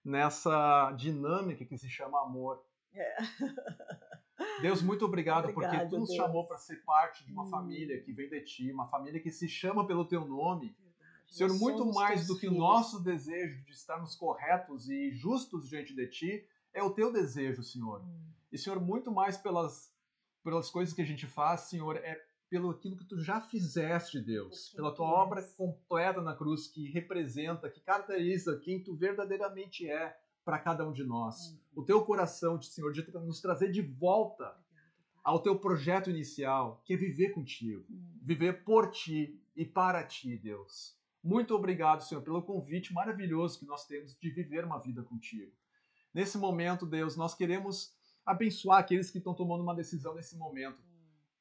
hum. 0.05 0.11
nessa 0.11 0.93
dinâmica 0.93 1.65
que 1.65 1.79
se 1.79 1.89
chama 1.89 2.21
amor. 2.23 2.65
É. 2.93 3.17
Deus, 4.61 4.83
muito 4.83 5.05
obrigado 5.05 5.45
Obrigado, 5.51 5.71
porque 5.71 5.89
tu 5.89 5.99
nos 5.99 6.09
Deus. 6.09 6.17
chamou 6.17 6.47
para 6.47 6.59
ser 6.59 6.85
parte 6.85 7.25
de 7.25 7.33
uma 7.33 7.45
hum. 7.45 7.51
família 7.51 8.01
que 8.03 8.13
vem 8.13 8.29
de 8.29 8.41
ti, 8.43 8.73
uma 8.73 8.89
família 8.89 9.21
que 9.21 9.31
se 9.31 9.49
chama 9.49 9.87
pelo 9.87 10.05
teu 10.05 10.27
nome 10.27 10.77
Senhor, 11.35 11.49
Nós 11.49 11.61
muito 11.61 11.93
mais 11.93 12.27
do 12.27 12.35
que 12.35 12.43
filhos. 12.43 12.57
o 12.57 12.59
nosso 12.59 13.03
desejo 13.03 13.65
de 13.65 13.73
estarmos 13.73 14.15
corretos 14.15 14.89
e 14.89 15.11
justos 15.11 15.69
diante 15.69 15.95
de 15.95 16.07
Ti, 16.07 16.47
é 16.73 16.83
o 16.83 16.91
Teu 16.91 17.13
desejo, 17.13 17.63
Senhor. 17.63 18.03
Hum. 18.03 18.31
E, 18.53 18.59
Senhor, 18.59 18.81
muito 18.81 19.11
mais 19.11 19.37
pelas, 19.37 19.93
pelas 20.45 20.71
coisas 20.71 20.95
que 20.95 21.03
a 21.03 21.07
gente 21.07 21.27
faz, 21.27 21.63
Senhor, 21.63 21.97
é 21.97 22.23
pelo 22.51 22.71
aquilo 22.71 22.97
que 22.97 23.07
Tu 23.07 23.19
já 23.19 23.41
fizeste, 23.41 24.21
Deus. 24.21 24.71
Pela 24.77 24.95
Tua 24.95 25.07
obra 25.07 25.43
completa 25.57 26.21
na 26.21 26.37
cruz, 26.37 26.69
que 26.69 26.91
representa, 26.91 27.71
que 27.71 27.81
caracteriza 27.81 28.61
quem 28.61 28.85
Tu 28.85 28.95
verdadeiramente 28.95 29.89
é 29.91 30.17
para 30.45 30.59
cada 30.59 30.87
um 30.87 30.93
de 30.93 31.03
nós. 31.03 31.59
O 31.75 31.83
Teu 31.83 32.05
coração, 32.05 32.61
Senhor, 32.61 32.93
de 32.93 33.05
nos 33.13 33.41
trazer 33.41 33.73
de 33.73 33.81
volta 33.81 34.55
ao 35.25 35.43
Teu 35.43 35.59
projeto 35.59 36.11
inicial, 36.11 36.83
que 36.85 36.93
é 36.93 36.97
viver 36.97 37.31
contigo. 37.31 37.85
Viver 38.23 38.63
por 38.63 38.91
Ti 38.91 39.41
e 39.57 39.65
para 39.65 40.05
Ti, 40.05 40.37
Deus. 40.37 40.97
Muito 41.23 41.55
obrigado, 41.55 42.05
Senhor, 42.05 42.21
pelo 42.21 42.43
convite 42.43 42.93
maravilhoso 42.93 43.59
que 43.59 43.65
nós 43.65 43.87
temos 43.87 44.15
de 44.15 44.31
viver 44.31 44.65
uma 44.67 44.79
vida 44.79 45.03
contigo. 45.03 45.51
Nesse 46.13 46.37
momento, 46.37 46.87
Deus, 46.87 47.17
nós 47.17 47.35
queremos 47.35 47.97
abençoar 48.25 48.79
aqueles 48.79 49.11
que 49.11 49.19
estão 49.19 49.35
tomando 49.35 49.63
uma 49.63 49.75
decisão 49.75 50.15
nesse 50.15 50.37
momento. 50.37 50.83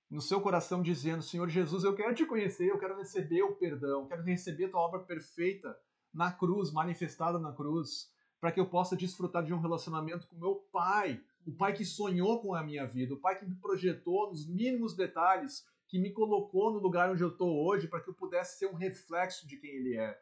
No 0.10 0.22
seu 0.22 0.42
coração, 0.42 0.82
dizendo: 0.82 1.24
Senhor 1.24 1.50
Jesus, 1.50 1.84
eu 1.84 1.96
quero 1.96 2.14
te 2.14 2.26
conhecer, 2.26 2.70
eu 2.70 2.78
quero 2.78 2.98
receber 2.98 3.44
o 3.44 3.56
perdão, 3.56 4.08
quero 4.08 4.24
receber 4.24 4.66
a 4.66 4.70
tua 4.70 4.82
obra 4.82 5.00
perfeita 5.00 5.76
na 6.14 6.32
cruz, 6.32 6.72
manifestada 6.72 7.40
na 7.40 7.52
cruz, 7.52 8.12
para 8.40 8.52
que 8.52 8.60
eu 8.60 8.70
possa 8.70 8.96
desfrutar 8.96 9.44
de 9.44 9.54
um 9.54 9.60
relacionamento 9.60 10.28
com 10.28 10.36
meu 10.36 10.56
Pai, 10.72 11.20
o 11.46 11.52
Pai 11.52 11.74
que 11.74 11.84
sonhou 11.84 12.42
com 12.42 12.54
a 12.54 12.64
minha 12.64 12.86
vida, 12.86 13.14
o 13.14 13.20
Pai 13.20 13.40
que 13.40 13.46
me 13.46 13.56
projetou 13.56 14.30
nos 14.30 14.48
mínimos 14.48 14.96
detalhes 14.96 15.66
que 15.88 16.00
me 16.00 16.12
colocou 16.12 16.72
no 16.72 16.80
lugar 16.80 17.12
onde 17.12 17.24
eu 17.24 17.30
estou 17.30 17.66
hoje 17.66 17.88
para 17.88 18.02
que 18.02 18.10
eu 18.10 18.14
pudesse 18.14 18.60
ser 18.60 18.68
um 18.68 18.74
reflexo 18.74 19.48
de 19.48 19.58
quem 19.58 19.70
Ele 19.72 19.96
é. 19.96 20.20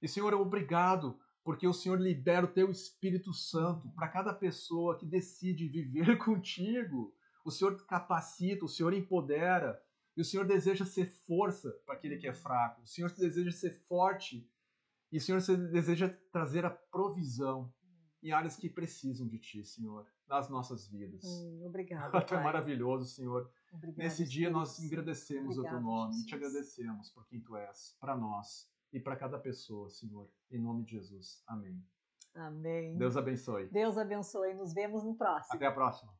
E, 0.00 0.08
Senhor, 0.08 0.32
obrigado, 0.34 1.18
porque 1.42 1.66
o 1.66 1.72
Senhor 1.72 2.00
libera 2.00 2.46
o 2.46 2.52
Teu 2.52 2.70
Espírito 2.70 3.32
Santo 3.32 3.88
para 3.90 4.08
cada 4.08 4.32
pessoa 4.32 4.98
que 4.98 5.06
decide 5.06 5.68
viver 5.68 6.16
contigo. 6.18 7.14
O 7.44 7.50
Senhor 7.50 7.84
capacita, 7.86 8.64
o 8.64 8.68
Senhor 8.68 8.92
empodera, 8.92 9.80
e 10.16 10.20
o 10.20 10.24
Senhor 10.24 10.46
deseja 10.46 10.84
ser 10.84 11.06
força 11.06 11.70
para 11.86 11.94
aquele 11.94 12.18
que 12.18 12.28
é 12.28 12.32
fraco. 12.34 12.82
O 12.82 12.86
Senhor 12.86 13.10
deseja 13.10 13.50
ser 13.50 13.72
forte, 13.88 14.46
e 15.10 15.16
o 15.16 15.20
Senhor 15.20 15.40
deseja 15.70 16.08
trazer 16.30 16.64
a 16.64 16.70
provisão 16.70 17.72
em 18.22 18.32
áreas 18.32 18.56
que 18.56 18.68
precisam 18.68 19.26
de 19.26 19.38
Ti, 19.38 19.64
Senhor, 19.64 20.06
nas 20.28 20.50
nossas 20.50 20.86
vidas. 20.86 21.24
Hum, 21.24 21.64
obrigado. 21.64 22.12
Tu 22.26 22.34
é 22.34 22.42
maravilhoso, 22.44 23.06
Senhor. 23.06 23.50
Obrigada, 23.72 24.02
Nesse 24.02 24.24
dia 24.28 24.50
Deus. 24.50 24.78
nós 24.78 24.84
agradecemos 24.84 25.56
Obrigado, 25.56 25.74
o 25.74 25.78
teu 25.78 25.80
nome 25.80 26.12
Jesus. 26.12 26.24
e 26.24 26.28
te 26.28 26.34
agradecemos 26.34 27.10
por 27.10 27.26
quem 27.26 27.40
tu 27.40 27.56
és, 27.56 27.96
para 27.98 28.16
nós 28.16 28.70
e 28.92 29.00
para 29.00 29.16
cada 29.16 29.38
pessoa, 29.38 29.88
Senhor. 29.88 30.28
Em 30.50 30.58
nome 30.58 30.84
de 30.84 30.92
Jesus. 30.92 31.42
Amém. 31.46 31.82
Amém. 32.34 32.96
Deus 32.96 33.16
abençoe. 33.16 33.68
Deus 33.68 33.98
abençoe. 33.98 34.54
Nos 34.54 34.72
vemos 34.72 35.02
no 35.02 35.14
próximo. 35.14 35.56
Até 35.56 35.66
a 35.66 35.72
próxima. 35.72 36.12